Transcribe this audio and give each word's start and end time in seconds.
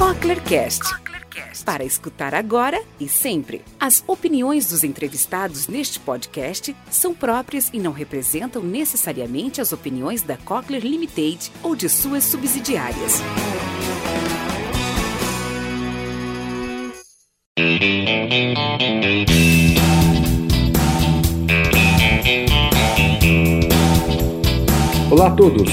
Cochlearcast. 0.00 0.80
Para 1.62 1.84
escutar 1.84 2.34
agora 2.34 2.82
e 2.98 3.06
sempre. 3.06 3.62
As 3.78 4.02
opiniões 4.06 4.70
dos 4.70 4.82
entrevistados 4.82 5.68
neste 5.68 6.00
podcast 6.00 6.74
são 6.90 7.14
próprias 7.14 7.68
e 7.70 7.78
não 7.78 7.92
representam 7.92 8.62
necessariamente 8.62 9.60
as 9.60 9.74
opiniões 9.74 10.22
da 10.22 10.38
Cochlear 10.38 10.82
Limited 10.82 11.52
ou 11.62 11.76
de 11.76 11.86
suas 11.90 12.24
subsidiárias. 12.24 13.20
Olá 25.10 25.26
a 25.26 25.30
todos, 25.32 25.68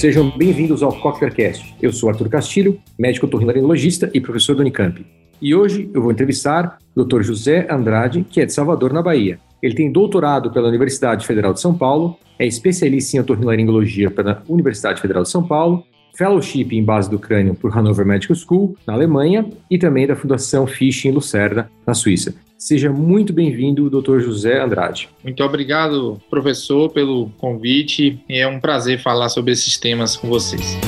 sejam 0.00 0.30
bem-vindos 0.36 0.82
ao 0.82 0.92
CochlearCast. 0.92 1.74
Eu 1.80 1.90
sou 1.90 2.10
Arthur 2.10 2.28
Castilho, 2.28 2.78
médico 2.98 3.24
otorrinolaringologista 3.24 4.10
e 4.12 4.20
professor 4.20 4.54
do 4.54 4.60
Unicamp. 4.60 5.06
E 5.40 5.54
hoje 5.54 5.90
eu 5.94 6.02
vou 6.02 6.12
entrevistar 6.12 6.76
o 6.94 7.02
Dr. 7.02 7.22
José 7.22 7.66
Andrade, 7.70 8.22
que 8.28 8.38
é 8.38 8.44
de 8.44 8.52
Salvador, 8.52 8.92
na 8.92 9.00
Bahia. 9.00 9.40
Ele 9.62 9.74
tem 9.74 9.90
doutorado 9.90 10.50
pela 10.50 10.68
Universidade 10.68 11.26
Federal 11.26 11.54
de 11.54 11.62
São 11.62 11.74
Paulo, 11.74 12.18
é 12.38 12.46
especialista 12.46 13.16
em 13.16 13.20
otorrinolaringologia 13.20 14.10
pela 14.10 14.42
Universidade 14.46 15.00
Federal 15.00 15.22
de 15.22 15.30
São 15.30 15.42
Paulo, 15.42 15.82
fellowship 16.14 16.68
em 16.72 16.84
base 16.84 17.10
do 17.10 17.18
crânio 17.18 17.54
por 17.54 17.70
Hannover 17.70 18.04
Medical 18.04 18.36
School, 18.36 18.76
na 18.86 18.92
Alemanha, 18.92 19.48
e 19.70 19.78
também 19.78 20.06
da 20.06 20.14
Fundação 20.14 20.66
Fisch 20.66 21.06
em 21.06 21.10
Lucerda, 21.10 21.70
na 21.86 21.94
Suíça. 21.94 22.34
Seja 22.58 22.90
muito 22.90 23.34
bem-vindo, 23.34 23.90
Dr. 23.90 24.18
José 24.20 24.62
Andrade. 24.62 25.10
Muito 25.22 25.42
obrigado, 25.44 26.18
professor, 26.30 26.90
pelo 26.90 27.28
convite. 27.36 28.18
É 28.26 28.48
um 28.48 28.58
prazer 28.58 28.98
falar 29.02 29.28
sobre 29.28 29.52
esses 29.52 29.76
temas 29.76 30.16
com 30.16 30.26
vocês. 30.26 30.78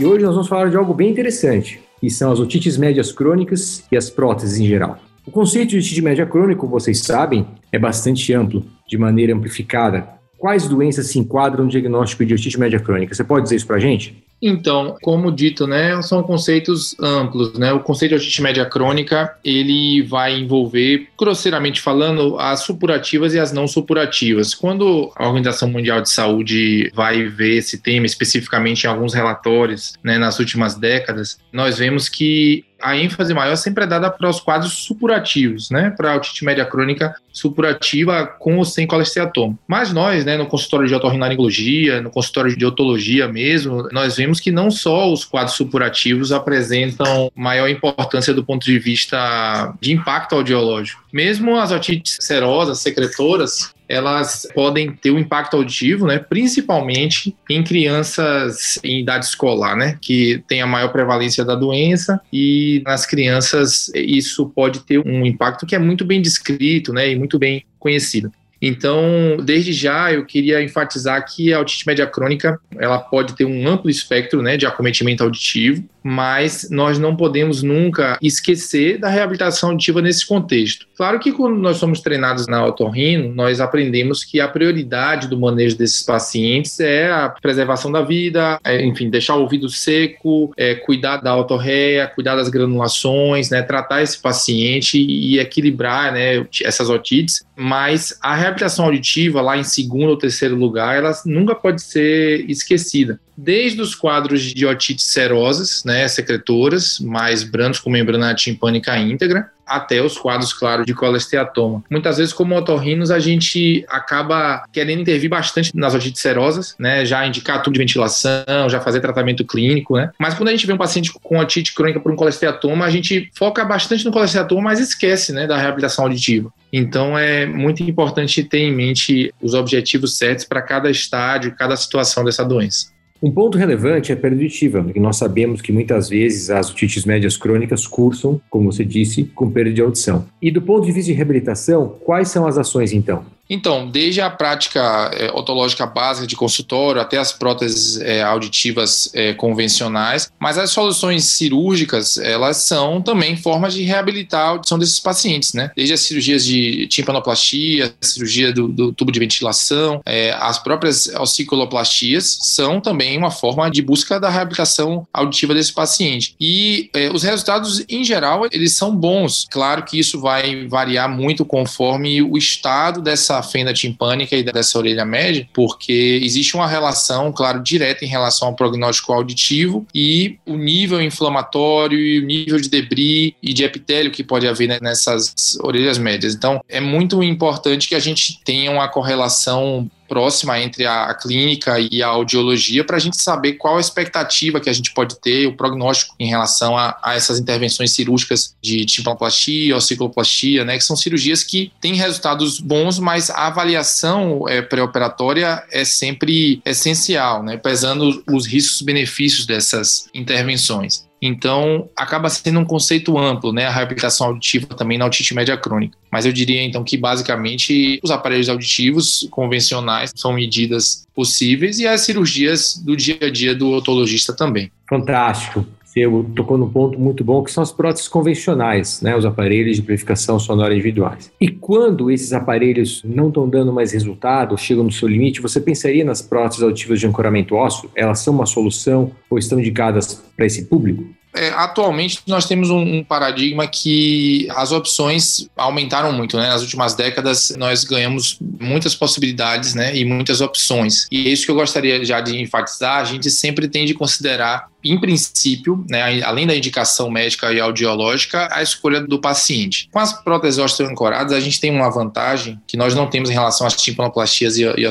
E 0.00 0.04
hoje 0.04 0.24
nós 0.24 0.34
vamos 0.34 0.48
falar 0.48 0.68
de 0.68 0.76
algo 0.76 0.92
bem 0.92 1.10
interessante, 1.10 1.80
que 2.00 2.10
são 2.10 2.32
as 2.32 2.40
otites 2.40 2.76
médias 2.76 3.12
crônicas 3.12 3.84
e 3.92 3.96
as 3.96 4.10
próteses 4.10 4.58
em 4.58 4.66
geral. 4.66 4.98
O 5.24 5.30
conceito 5.30 5.70
de 5.70 5.78
otite 5.78 6.02
média 6.02 6.26
crônica, 6.26 6.60
como 6.60 6.72
vocês 6.72 7.02
sabem, 7.02 7.46
é 7.70 7.78
bastante 7.78 8.32
amplo, 8.34 8.64
de 8.88 8.98
maneira 8.98 9.32
amplificada. 9.32 10.08
Quais 10.36 10.66
doenças 10.68 11.06
se 11.06 11.20
enquadram 11.20 11.64
no 11.64 11.70
diagnóstico 11.70 12.24
de 12.24 12.34
otite 12.34 12.58
média 12.58 12.80
crônica? 12.80 13.14
Você 13.14 13.22
pode 13.22 13.44
dizer 13.44 13.56
isso 13.56 13.66
para 13.66 13.76
a 13.76 13.80
gente? 13.80 14.24
Então, 14.40 14.96
como 15.02 15.32
dito, 15.32 15.66
né, 15.66 16.00
são 16.00 16.22
conceitos 16.22 16.94
amplos, 17.00 17.58
né? 17.58 17.72
O 17.72 17.80
conceito 17.80 18.12
de 18.12 18.16
otite 18.16 18.40
média 18.40 18.64
crônica, 18.64 19.36
ele 19.44 20.02
vai 20.02 20.38
envolver, 20.38 21.08
grosseiramente 21.18 21.80
falando, 21.80 22.38
as 22.38 22.60
supurativas 22.60 23.34
e 23.34 23.38
as 23.38 23.52
não 23.52 23.66
supurativas. 23.66 24.54
Quando 24.54 25.10
a 25.16 25.26
Organização 25.26 25.68
Mundial 25.68 26.00
de 26.00 26.10
Saúde 26.10 26.90
vai 26.94 27.24
ver 27.24 27.58
esse 27.58 27.78
tema 27.82 28.06
especificamente 28.06 28.84
em 28.84 28.86
alguns 28.86 29.12
relatórios, 29.12 29.94
né, 30.04 30.18
nas 30.18 30.38
últimas 30.38 30.76
décadas, 30.76 31.38
nós 31.52 31.78
vemos 31.78 32.08
que 32.08 32.64
a 32.80 32.96
ênfase 32.96 33.34
maior 33.34 33.56
sempre 33.56 33.84
é 33.84 33.86
dada 33.86 34.10
para 34.10 34.28
os 34.28 34.40
quadros 34.40 34.72
supurativos, 34.72 35.70
né? 35.70 35.90
Para 35.90 36.12
a 36.12 36.16
otite 36.16 36.44
média 36.44 36.64
crônica 36.64 37.14
supurativa 37.32 38.26
com 38.26 38.58
ou 38.58 38.64
sem 38.64 38.86
colesteatoma. 38.86 39.58
Mas 39.66 39.92
nós, 39.92 40.24
né, 40.24 40.36
no 40.36 40.46
consultório 40.46 40.88
de 40.88 40.94
otorrinolaringologia, 40.94 42.00
no 42.00 42.10
consultório 42.10 42.56
de 42.56 42.64
otologia 42.64 43.28
mesmo, 43.28 43.88
nós 43.92 44.16
vemos 44.16 44.40
que 44.40 44.50
não 44.50 44.70
só 44.70 45.12
os 45.12 45.24
quadros 45.24 45.56
supurativos 45.56 46.32
apresentam 46.32 47.30
maior 47.34 47.68
importância 47.68 48.34
do 48.34 48.44
ponto 48.44 48.64
de 48.64 48.78
vista 48.78 49.74
de 49.80 49.92
impacto 49.92 50.34
audiológico. 50.34 51.02
Mesmo 51.12 51.56
as 51.56 51.70
otites 51.70 52.18
serosas, 52.20 52.78
secretoras, 52.78 53.72
elas 53.88 54.46
podem 54.54 54.92
ter 54.92 55.10
um 55.10 55.18
impacto 55.18 55.56
auditivo, 55.56 56.06
né, 56.06 56.18
principalmente 56.18 57.34
em 57.48 57.62
crianças 57.62 58.78
em 58.84 59.00
idade 59.00 59.24
escolar, 59.24 59.76
né, 59.76 59.96
que 60.00 60.42
tem 60.46 60.60
a 60.60 60.66
maior 60.66 60.88
prevalência 60.88 61.44
da 61.44 61.54
doença 61.54 62.20
e 62.32 62.82
nas 62.84 63.06
crianças 63.06 63.90
isso 63.94 64.52
pode 64.54 64.80
ter 64.80 64.98
um 64.98 65.24
impacto 65.24 65.66
que 65.66 65.74
é 65.74 65.78
muito 65.78 66.04
bem 66.04 66.20
descrito, 66.20 66.92
né, 66.92 67.10
e 67.10 67.16
muito 67.16 67.38
bem 67.38 67.64
conhecido. 67.78 68.30
Então, 68.60 69.36
desde 69.42 69.72
já, 69.72 70.12
eu 70.12 70.24
queria 70.24 70.62
enfatizar 70.62 71.24
que 71.24 71.52
a 71.52 71.60
otite 71.60 71.86
média 71.86 72.06
crônica 72.06 72.58
ela 72.76 72.98
pode 72.98 73.36
ter 73.36 73.44
um 73.44 73.68
amplo 73.68 73.88
espectro 73.88 74.42
né, 74.42 74.56
de 74.56 74.66
acometimento 74.66 75.22
auditivo, 75.22 75.84
mas 76.08 76.68
nós 76.70 76.98
não 76.98 77.14
podemos 77.14 77.62
nunca 77.62 78.18
esquecer 78.22 78.98
da 78.98 79.10
reabilitação 79.10 79.70
auditiva 79.70 80.00
nesse 80.00 80.26
contexto. 80.26 80.86
Claro 80.96 81.20
que 81.20 81.32
quando 81.32 81.58
nós 81.58 81.76
somos 81.76 82.00
treinados 82.00 82.46
na 82.46 82.64
otorrino, 82.64 83.34
nós 83.34 83.60
aprendemos 83.60 84.24
que 84.24 84.40
a 84.40 84.48
prioridade 84.48 85.28
do 85.28 85.38
manejo 85.38 85.76
desses 85.76 86.02
pacientes 86.02 86.80
é 86.80 87.12
a 87.12 87.28
preservação 87.28 87.92
da 87.92 88.00
vida, 88.00 88.58
é, 88.64 88.82
enfim, 88.82 89.10
deixar 89.10 89.36
o 89.36 89.42
ouvido 89.42 89.68
seco, 89.68 90.50
é, 90.56 90.76
cuidar 90.76 91.18
da 91.18 91.36
otorreia, 91.36 92.06
cuidar 92.06 92.36
das 92.36 92.48
granulações, 92.48 93.50
né, 93.50 93.60
tratar 93.60 94.02
esse 94.02 94.18
paciente 94.18 94.98
e 94.98 95.38
equilibrar 95.38 96.10
né, 96.10 96.46
essas 96.64 96.88
otites, 96.88 97.44
mas 97.54 98.18
a 98.22 98.34
reabilitação 98.34 98.86
auditiva 98.86 99.42
lá 99.42 99.58
em 99.58 99.64
segundo 99.64 100.08
ou 100.08 100.16
terceiro 100.16 100.56
lugar, 100.56 100.96
ela 100.96 101.12
nunca 101.26 101.54
pode 101.54 101.82
ser 101.82 102.48
esquecida 102.48 103.20
desde 103.40 103.80
os 103.80 103.94
quadros 103.94 104.42
de 104.42 104.66
otites 104.66 105.04
serosas, 105.04 105.84
né, 105.84 106.08
secretoras, 106.08 106.98
mais 106.98 107.44
brancos 107.44 107.78
com 107.78 107.88
membrana 107.88 108.34
timpânica 108.34 108.98
íntegra, 108.98 109.48
até 109.64 110.02
os 110.02 110.18
quadros, 110.18 110.52
claro, 110.52 110.84
de 110.84 110.92
colesteatoma. 110.92 111.84
Muitas 111.88 112.16
vezes, 112.16 112.32
como 112.32 112.56
otorrinos, 112.56 113.12
a 113.12 113.20
gente 113.20 113.84
acaba 113.88 114.64
querendo 114.72 115.02
intervir 115.02 115.30
bastante 115.30 115.70
nas 115.76 115.94
otites 115.94 116.20
serosas, 116.20 116.74
né, 116.80 117.04
já 117.04 117.24
indicar 117.24 117.62
tubo 117.62 117.74
de 117.74 117.78
ventilação, 117.78 118.68
já 118.68 118.80
fazer 118.80 119.00
tratamento 119.00 119.44
clínico, 119.44 119.96
né, 119.96 120.10
mas 120.18 120.34
quando 120.34 120.48
a 120.48 120.52
gente 120.52 120.66
vê 120.66 120.72
um 120.72 120.78
paciente 120.78 121.12
com 121.12 121.38
otite 121.38 121.74
crônica 121.74 122.00
por 122.00 122.10
um 122.10 122.16
colesteatoma, 122.16 122.86
a 122.86 122.90
gente 122.90 123.30
foca 123.36 123.64
bastante 123.64 124.04
no 124.04 124.10
colesteatoma, 124.10 124.62
mas 124.62 124.80
esquece, 124.80 125.32
né, 125.32 125.46
da 125.46 125.56
reabilitação 125.56 126.06
auditiva. 126.06 126.52
Então, 126.72 127.16
é 127.16 127.46
muito 127.46 127.84
importante 127.84 128.42
ter 128.42 128.58
em 128.58 128.74
mente 128.74 129.32
os 129.40 129.54
objetivos 129.54 130.16
certos 130.18 130.44
para 130.44 130.60
cada 130.60 130.90
estágio, 130.90 131.54
cada 131.56 131.76
situação 131.76 132.24
dessa 132.24 132.44
doença. 132.44 132.97
Um 133.20 133.32
ponto 133.32 133.58
relevante 133.58 134.12
é 134.12 134.14
a 134.14 134.18
perda 134.18 134.36
auditiva, 134.36 134.84
que 134.84 135.00
nós 135.00 135.16
sabemos 135.16 135.60
que 135.60 135.72
muitas 135.72 136.08
vezes 136.08 136.50
as 136.50 136.70
otites 136.70 137.04
médias 137.04 137.36
crônicas 137.36 137.84
cursam, 137.84 138.40
como 138.48 138.70
você 138.70 138.84
disse, 138.84 139.24
com 139.24 139.50
perda 139.50 139.72
de 139.72 139.82
audição. 139.82 140.26
E 140.40 140.52
do 140.52 140.62
ponto 140.62 140.86
de 140.86 140.92
vista 140.92 141.10
de 141.10 141.16
reabilitação, 141.16 141.96
quais 142.04 142.28
são 142.28 142.46
as 142.46 142.56
ações 142.56 142.92
então? 142.92 143.24
Então, 143.48 143.88
desde 143.88 144.20
a 144.20 144.28
prática 144.28 145.10
é, 145.14 145.30
otológica 145.32 145.86
básica 145.86 146.26
de 146.26 146.36
consultório 146.36 147.00
até 147.00 147.18
as 147.18 147.32
próteses 147.32 148.00
é, 148.00 148.22
auditivas 148.22 149.10
é, 149.14 149.32
convencionais, 149.32 150.30
mas 150.38 150.58
as 150.58 150.70
soluções 150.70 151.24
cirúrgicas, 151.24 152.18
elas 152.18 152.58
são 152.58 153.00
também 153.00 153.36
formas 153.36 153.72
de 153.72 153.82
reabilitar 153.82 154.40
a 154.40 154.48
audição 154.50 154.78
desses 154.78 155.00
pacientes, 155.00 155.54
né? 155.54 155.70
Desde 155.74 155.94
as 155.94 156.00
cirurgias 156.00 156.44
de 156.44 156.86
timpanoplastia, 156.88 157.94
cirurgia 158.00 158.52
do, 158.52 158.68
do 158.68 158.92
tubo 158.92 159.10
de 159.10 159.18
ventilação, 159.18 160.00
as 160.38 160.58
próprias 160.58 161.08
ossiculoplastias 161.18 162.38
são 162.42 162.80
também 162.80 163.16
uma 163.16 163.30
forma 163.30 163.70
de 163.70 163.82
busca 163.82 164.20
da 164.20 164.28
reabilitação 164.28 165.06
auditiva 165.12 165.54
desse 165.54 165.72
paciente. 165.72 166.34
E 166.40 166.90
os 167.12 167.22
resultados, 167.22 167.84
em 167.88 168.04
geral, 168.04 168.46
eles 168.50 168.74
são 168.74 168.94
bons. 168.94 169.46
Claro 169.50 169.84
que 169.84 169.98
isso 169.98 170.20
vai 170.20 170.66
variar 170.66 171.08
muito 171.08 171.44
conforme 171.44 172.22
o 172.22 172.36
estado 172.36 173.00
dessa 173.00 173.37
fenda 173.42 173.72
timpânica 173.72 174.36
e 174.36 174.42
dessa 174.42 174.78
orelha 174.78 175.04
média, 175.04 175.48
porque 175.52 176.20
existe 176.22 176.54
uma 176.54 176.66
relação, 176.66 177.32
claro, 177.32 177.62
direta 177.62 178.04
em 178.04 178.08
relação 178.08 178.48
ao 178.48 178.54
prognóstico 178.54 179.12
auditivo 179.12 179.86
e 179.94 180.38
o 180.46 180.56
nível 180.56 181.00
inflamatório 181.00 181.98
e 181.98 182.20
o 182.20 182.26
nível 182.26 182.60
de 182.60 182.68
debris 182.68 183.32
e 183.42 183.52
de 183.52 183.64
epitélio 183.64 184.10
que 184.10 184.24
pode 184.24 184.46
haver 184.46 184.68
né, 184.68 184.78
nessas 184.80 185.56
orelhas 185.60 185.98
médias. 185.98 186.34
Então, 186.34 186.60
é 186.68 186.80
muito 186.80 187.22
importante 187.22 187.88
que 187.88 187.94
a 187.94 188.00
gente 188.00 188.40
tenha 188.44 188.70
uma 188.70 188.88
correlação 188.88 189.90
próxima 190.08 190.60
entre 190.60 190.86
a, 190.86 191.14
clínica 191.14 191.78
e 191.78 192.02
a 192.02 192.08
audiologia 192.08 192.84
para 192.84 192.96
a 192.96 193.00
gente 193.00 193.20
saber 193.20 193.54
qual 193.54 193.76
a 193.76 193.80
expectativa 193.80 194.60
que 194.60 194.70
a 194.70 194.72
gente 194.72 194.92
pode 194.92 195.20
ter, 195.20 195.46
o 195.46 195.56
prognóstico 195.56 196.14
em 196.18 196.28
relação 196.28 196.76
a, 196.76 196.98
a 197.02 197.14
essas 197.14 197.38
intervenções 197.38 197.92
cirúrgicas 197.92 198.56
de 198.62 198.84
timpanoplastia, 198.84 199.76
ossicloplastia, 199.76 200.64
né, 200.64 200.78
que 200.78 200.84
são 200.84 200.96
cirurgias 200.96 201.44
que 201.44 201.72
têm 201.80 201.94
resultados 201.94 202.58
bons, 202.60 202.98
mas 202.98 203.30
a 203.30 203.46
avaliação 203.46 204.48
é, 204.48 204.62
pré-operatória 204.62 205.62
é 205.70 205.84
sempre 205.84 206.60
essencial, 206.64 207.42
né, 207.42 207.56
pesando 207.56 208.22
os 208.30 208.46
riscos-benefícios 208.46 209.46
dessas 209.46 210.08
intervenções. 210.14 211.07
Então, 211.20 211.88
acaba 211.96 212.28
sendo 212.28 212.60
um 212.60 212.64
conceito 212.64 213.18
amplo, 213.18 213.52
né? 213.52 213.66
A 213.66 213.70
reabilitação 213.70 214.28
auditiva 214.28 214.68
também 214.68 214.96
na 214.96 215.06
otite 215.06 215.34
média 215.34 215.56
crônica. 215.56 215.96
Mas 216.10 216.24
eu 216.24 216.32
diria, 216.32 216.62
então, 216.62 216.84
que 216.84 216.96
basicamente 216.96 217.98
os 218.02 218.10
aparelhos 218.10 218.48
auditivos 218.48 219.26
convencionais 219.30 220.12
são 220.14 220.32
medidas 220.32 221.06
possíveis 221.14 221.78
e 221.78 221.86
as 221.86 222.02
cirurgias 222.02 222.76
do 222.76 222.96
dia 222.96 223.18
a 223.20 223.30
dia 223.30 223.54
do 223.54 223.70
otologista 223.70 224.32
também. 224.32 224.70
Fantástico. 224.88 225.66
Você 225.88 226.02
tocou 226.36 226.58
num 226.58 226.68
ponto 226.68 227.00
muito 227.00 227.24
bom, 227.24 227.42
que 227.42 227.50
são 227.50 227.62
as 227.62 227.72
próteses 227.72 228.08
convencionais, 228.08 229.00
né, 229.00 229.16
os 229.16 229.24
aparelhos 229.24 229.76
de 229.76 229.82
amplificação 229.82 230.38
sonora 230.38 230.74
individuais. 230.74 231.32
E 231.40 231.48
quando 231.48 232.10
esses 232.10 232.32
aparelhos 232.34 233.02
não 233.02 233.28
estão 233.28 233.48
dando 233.48 233.72
mais 233.72 233.92
resultado, 233.92 234.56
chegam 234.58 234.84
no 234.84 234.92
seu 234.92 235.08
limite, 235.08 235.40
você 235.40 235.60
pensaria 235.60 236.04
nas 236.04 236.20
próteses 236.20 236.62
auditivas 236.62 237.00
de 237.00 237.06
ancoramento 237.06 237.54
ósseo? 237.54 237.90
Elas 237.94 238.20
são 238.20 238.34
uma 238.34 238.46
solução 238.46 239.10
ou 239.30 239.38
estão 239.38 239.58
indicadas 239.58 240.22
para 240.36 240.44
esse 240.44 240.66
público? 240.66 241.04
É, 241.34 241.50
atualmente 241.50 242.20
nós 242.26 242.46
temos 242.46 242.70
um, 242.70 242.80
um, 242.80 243.04
paradigma 243.04 243.66
que 243.66 244.48
as 244.50 244.72
opções 244.72 245.48
aumentaram 245.56 246.12
muito, 246.12 246.36
né? 246.36 246.48
Nas 246.48 246.62
últimas 246.62 246.94
décadas 246.94 247.54
nós 247.56 247.84
ganhamos 247.84 248.38
muitas 248.58 248.94
possibilidades, 248.94 249.74
né? 249.74 249.94
E 249.94 250.04
muitas 250.04 250.40
opções. 250.40 251.06
E 251.12 251.28
é 251.28 251.30
isso 251.30 251.44
que 251.44 251.50
eu 251.50 251.54
gostaria 251.54 252.02
já 252.04 252.20
de 252.20 252.40
enfatizar. 252.40 253.00
A 253.00 253.04
gente 253.04 253.30
sempre 253.30 253.68
tem 253.68 253.84
de 253.84 253.94
considerar 253.94 254.68
em 254.84 254.98
princípio, 254.98 255.84
né, 255.88 256.22
além 256.22 256.46
da 256.46 256.56
indicação 256.56 257.10
médica 257.10 257.52
e 257.52 257.60
audiológica, 257.60 258.48
a 258.52 258.62
escolha 258.62 259.00
do 259.00 259.20
paciente. 259.20 259.88
Com 259.92 259.98
as 259.98 260.12
próteses 260.12 260.58
osteoancoradas, 260.58 261.32
a 261.32 261.40
gente 261.40 261.60
tem 261.60 261.70
uma 261.70 261.90
vantagem 261.90 262.58
que 262.66 262.76
nós 262.76 262.94
não 262.94 263.06
temos 263.06 263.30
em 263.30 263.34
relação 263.34 263.66
às 263.66 263.74
timpanoplastias 263.74 264.56
e, 264.56 264.64
e 264.64 264.88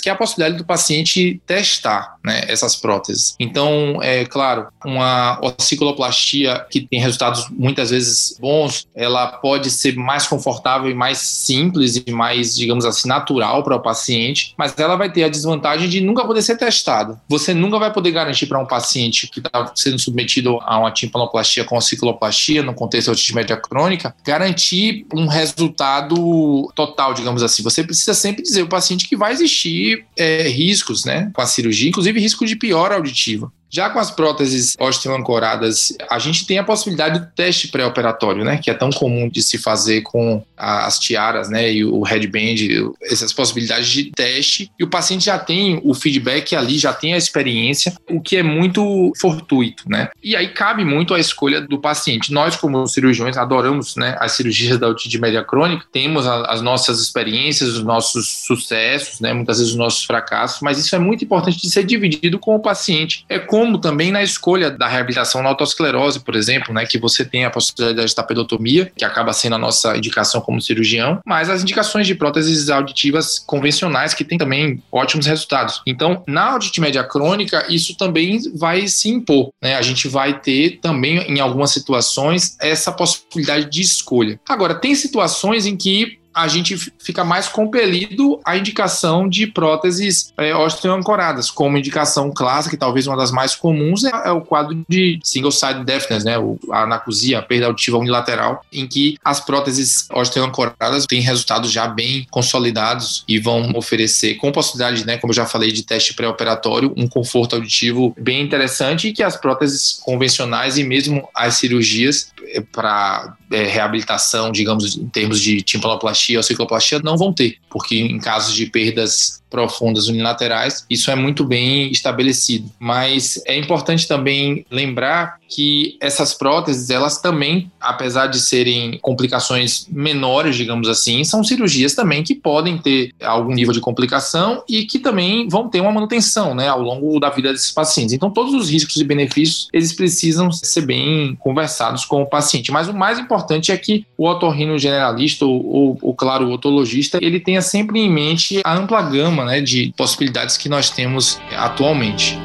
que 0.00 0.08
é 0.08 0.12
a 0.12 0.16
possibilidade 0.16 0.58
do 0.58 0.64
paciente 0.64 1.40
testar 1.46 2.16
né, 2.24 2.42
essas 2.48 2.76
próteses. 2.76 3.34
Então, 3.38 3.98
é 4.02 4.24
claro, 4.24 4.68
uma 4.84 5.38
ossicloplastia 5.42 6.64
que 6.70 6.80
tem 6.80 7.00
resultados 7.00 7.48
muitas 7.50 7.90
vezes 7.90 8.36
bons, 8.40 8.86
ela 8.94 9.26
pode 9.26 9.70
ser 9.70 9.96
mais 9.96 10.26
confortável 10.26 10.90
e 10.90 10.94
mais 10.94 11.18
simples 11.18 11.96
e 11.96 12.10
mais, 12.10 12.56
digamos 12.56 12.84
assim, 12.84 13.08
natural 13.08 13.62
para 13.62 13.76
o 13.76 13.82
paciente, 13.82 14.54
mas 14.56 14.76
ela 14.78 14.96
vai 14.96 15.10
ter 15.10 15.24
a 15.24 15.28
desvantagem 15.28 15.88
de 15.88 16.00
nunca 16.00 16.24
poder 16.24 16.42
ser 16.42 16.56
testada. 16.56 17.20
Você 17.28 17.54
nunca 17.54 17.78
vai 17.78 17.92
poder 17.92 18.10
garantir 18.10 18.46
para 18.46 18.58
um 18.58 18.66
paciente 18.66 19.05
paciente 19.06 19.28
que 19.28 19.40
está 19.40 19.72
sendo 19.74 19.98
submetido 19.98 20.58
a 20.62 20.78
uma 20.78 20.90
timpanoplastia 20.90 21.64
com 21.64 21.80
cicloplastia, 21.80 22.62
no 22.62 22.74
contexto 22.74 23.06
de 23.06 23.12
otite 23.12 23.34
média 23.34 23.56
crônica, 23.56 24.14
garantir 24.24 25.06
um 25.14 25.26
resultado 25.26 26.70
total, 26.74 27.14
digamos 27.14 27.42
assim. 27.42 27.62
Você 27.62 27.82
precisa 27.82 28.14
sempre 28.14 28.42
dizer 28.42 28.62
ao 28.62 28.68
paciente 28.68 29.08
que 29.08 29.16
vai 29.16 29.32
existir 29.32 30.04
é, 30.16 30.48
riscos 30.48 31.04
né, 31.04 31.30
com 31.32 31.40
a 31.40 31.46
cirurgia, 31.46 31.88
inclusive 31.88 32.20
risco 32.20 32.44
de 32.46 32.56
piora 32.56 32.96
auditiva. 32.96 33.50
Já 33.76 33.90
com 33.90 33.98
as 33.98 34.10
próteses 34.10 34.74
osteoancoradas, 34.80 35.94
a 36.08 36.18
gente 36.18 36.46
tem 36.46 36.56
a 36.56 36.64
possibilidade 36.64 37.18
do 37.18 37.26
teste 37.26 37.68
pré-operatório, 37.68 38.42
né, 38.42 38.56
que 38.56 38.70
é 38.70 38.74
tão 38.74 38.88
comum 38.88 39.28
de 39.28 39.42
se 39.42 39.58
fazer 39.58 40.00
com 40.00 40.42
as 40.56 40.98
tiaras, 40.98 41.50
né, 41.50 41.70
e 41.70 41.84
o 41.84 42.00
headband, 42.00 42.94
essas 43.02 43.34
possibilidades 43.34 43.88
de 43.88 44.10
teste, 44.12 44.72
e 44.78 44.84
o 44.84 44.88
paciente 44.88 45.26
já 45.26 45.38
tem 45.38 45.78
o 45.84 45.92
feedback 45.92 46.56
ali, 46.56 46.78
já 46.78 46.94
tem 46.94 47.12
a 47.12 47.18
experiência, 47.18 47.92
o 48.08 48.18
que 48.18 48.38
é 48.38 48.42
muito 48.42 49.12
fortuito, 49.20 49.84
né? 49.86 50.08
E 50.24 50.34
aí 50.34 50.48
cabe 50.48 50.82
muito 50.82 51.12
a 51.12 51.20
escolha 51.20 51.60
do 51.60 51.78
paciente. 51.78 52.32
Nós, 52.32 52.56
como 52.56 52.86
cirurgiões, 52.86 53.36
adoramos, 53.36 53.94
né, 53.94 54.16
as 54.18 54.32
cirurgias 54.32 54.78
da 54.78 54.88
otite 54.88 55.18
média 55.18 55.44
crônica, 55.44 55.84
temos 55.92 56.26
as 56.26 56.62
nossas 56.62 56.98
experiências, 56.98 57.76
os 57.76 57.84
nossos 57.84 58.26
sucessos, 58.46 59.20
né, 59.20 59.34
muitas 59.34 59.58
vezes 59.58 59.74
os 59.74 59.78
nossos 59.78 60.02
fracassos, 60.02 60.62
mas 60.62 60.78
isso 60.78 60.96
é 60.96 60.98
muito 60.98 61.22
importante 61.22 61.60
de 61.60 61.68
ser 61.68 61.84
dividido 61.84 62.38
com 62.38 62.54
o 62.54 62.60
paciente. 62.60 63.26
É 63.28 63.38
com 63.38 63.65
como 63.66 63.78
também 63.78 64.12
na 64.12 64.22
escolha 64.22 64.70
da 64.70 64.86
reabilitação 64.86 65.42
na 65.42 65.48
autosclerose, 65.48 66.20
por 66.20 66.36
exemplo, 66.36 66.72
né, 66.72 66.86
que 66.86 66.98
você 66.98 67.24
tem 67.24 67.44
a 67.44 67.50
possibilidade 67.50 68.14
da 68.14 68.22
pedotomia, 68.22 68.92
que 68.96 69.04
acaba 69.04 69.32
sendo 69.32 69.56
a 69.56 69.58
nossa 69.58 69.96
indicação 69.96 70.40
como 70.40 70.60
cirurgião, 70.60 71.20
mas 71.26 71.50
as 71.50 71.62
indicações 71.62 72.06
de 72.06 72.14
próteses 72.14 72.70
auditivas 72.70 73.40
convencionais, 73.40 74.14
que 74.14 74.24
tem 74.24 74.38
também 74.38 74.80
ótimos 74.92 75.26
resultados. 75.26 75.82
Então, 75.84 76.22
na 76.28 76.52
audite 76.52 76.80
média 76.80 77.02
crônica, 77.02 77.66
isso 77.68 77.96
também 77.96 78.40
vai 78.54 78.86
se 78.86 79.08
impor. 79.08 79.50
Né? 79.60 79.74
A 79.74 79.82
gente 79.82 80.06
vai 80.06 80.38
ter 80.38 80.78
também, 80.80 81.18
em 81.22 81.40
algumas 81.40 81.72
situações, 81.72 82.56
essa 82.60 82.92
possibilidade 82.92 83.68
de 83.68 83.80
escolha. 83.80 84.38
Agora, 84.48 84.76
tem 84.76 84.94
situações 84.94 85.66
em 85.66 85.76
que 85.76 86.20
a 86.36 86.48
gente 86.48 86.76
fica 86.98 87.24
mais 87.24 87.48
compelido 87.48 88.38
à 88.44 88.58
indicação 88.58 89.26
de 89.26 89.46
próteses 89.46 90.34
é, 90.36 90.54
osteoancoradas, 90.54 91.50
como 91.50 91.78
indicação 91.78 92.30
clássica, 92.30 92.76
talvez 92.76 93.06
uma 93.06 93.16
das 93.16 93.30
mais 93.30 93.56
comuns, 93.56 94.04
é, 94.04 94.10
é 94.26 94.30
o 94.30 94.42
quadro 94.42 94.84
de 94.86 95.18
single-side 95.24 95.82
deafness, 95.82 96.24
né, 96.24 96.34
a 96.70 96.82
anacusia, 96.82 97.38
a 97.38 97.42
perda 97.42 97.66
auditiva 97.66 97.96
unilateral, 97.96 98.62
em 98.70 98.86
que 98.86 99.16
as 99.24 99.40
próteses 99.40 100.06
osteoancoradas 100.12 101.06
têm 101.06 101.22
resultados 101.22 101.72
já 101.72 101.88
bem 101.88 102.26
consolidados 102.30 103.24
e 103.26 103.38
vão 103.38 103.72
oferecer, 103.74 104.34
com 104.34 104.52
possibilidade, 104.52 105.06
né, 105.06 105.16
como 105.16 105.30
eu 105.30 105.36
já 105.36 105.46
falei, 105.46 105.72
de 105.72 105.84
teste 105.84 106.12
pré-operatório, 106.12 106.92
um 106.98 107.08
conforto 107.08 107.56
auditivo 107.56 108.14
bem 108.18 108.42
interessante 108.42 109.08
e 109.08 109.12
que 109.14 109.22
as 109.22 109.38
próteses 109.38 109.98
convencionais 110.04 110.76
e 110.76 110.84
mesmo 110.84 111.26
as 111.34 111.54
cirurgias 111.54 112.30
é, 112.48 112.60
para 112.60 113.36
é, 113.50 113.62
reabilitação, 113.64 114.52
digamos, 114.52 114.96
em 114.96 115.08
termos 115.08 115.40
de 115.40 115.62
timpanoplastia 115.62 116.25
ou 116.34 116.42
cicloplastia, 116.42 116.98
não 117.00 117.16
vão 117.16 117.32
ter, 117.32 117.58
porque 117.68 117.96
em 117.96 118.18
casos 118.18 118.54
de 118.54 118.64
perdas 118.64 119.42
profundas 119.50 120.08
unilaterais, 120.08 120.84
isso 120.90 121.10
é 121.10 121.14
muito 121.14 121.44
bem 121.44 121.90
estabelecido. 121.90 122.70
Mas 122.78 123.42
é 123.46 123.56
importante 123.56 124.06
também 124.06 124.66
lembrar 124.70 125.38
que 125.48 125.96
essas 126.00 126.34
próteses, 126.34 126.90
elas 126.90 127.20
também, 127.20 127.70
apesar 127.80 128.26
de 128.26 128.40
serem 128.40 128.98
complicações 128.98 129.86
menores, 129.88 130.56
digamos 130.56 130.88
assim, 130.88 131.22
são 131.22 131.44
cirurgias 131.44 131.94
também 131.94 132.22
que 132.22 132.34
podem 132.34 132.78
ter 132.78 133.12
algum 133.22 133.54
nível 133.54 133.72
de 133.72 133.80
complicação 133.80 134.62
e 134.68 134.84
que 134.84 134.98
também 134.98 135.48
vão 135.48 135.68
ter 135.68 135.80
uma 135.80 135.92
manutenção, 135.92 136.54
né, 136.54 136.68
ao 136.68 136.82
longo 136.82 137.20
da 137.20 137.30
vida 137.30 137.52
desses 137.52 137.70
pacientes. 137.70 138.12
Então, 138.12 138.30
todos 138.30 138.54
os 138.54 138.68
riscos 138.68 138.96
e 138.96 139.04
benefícios, 139.04 139.68
eles 139.72 139.92
precisam 139.92 140.50
ser 140.50 140.82
bem 140.82 141.36
conversados 141.36 142.04
com 142.04 142.22
o 142.22 142.26
paciente. 142.26 142.72
Mas 142.72 142.88
o 142.88 142.94
mais 142.94 143.18
importante 143.18 143.70
é 143.70 143.76
que 143.76 144.04
o 144.18 144.28
otorrino 144.28 144.78
generalista 144.78 145.46
ou, 145.46 145.64
ou, 145.64 145.98
ou 146.02 146.14
claro, 146.14 146.48
o 146.48 146.52
otologista, 146.52 147.18
ele 147.22 147.38
tenha 147.38 147.62
sempre 147.62 148.00
em 148.00 148.10
mente 148.10 148.60
a 148.64 148.74
ampla 148.74 149.02
gama 149.02 149.35
né, 149.44 149.60
de 149.60 149.92
possibilidades 149.96 150.56
que 150.56 150.68
nós 150.68 150.90
temos 150.90 151.40
atualmente. 151.52 152.38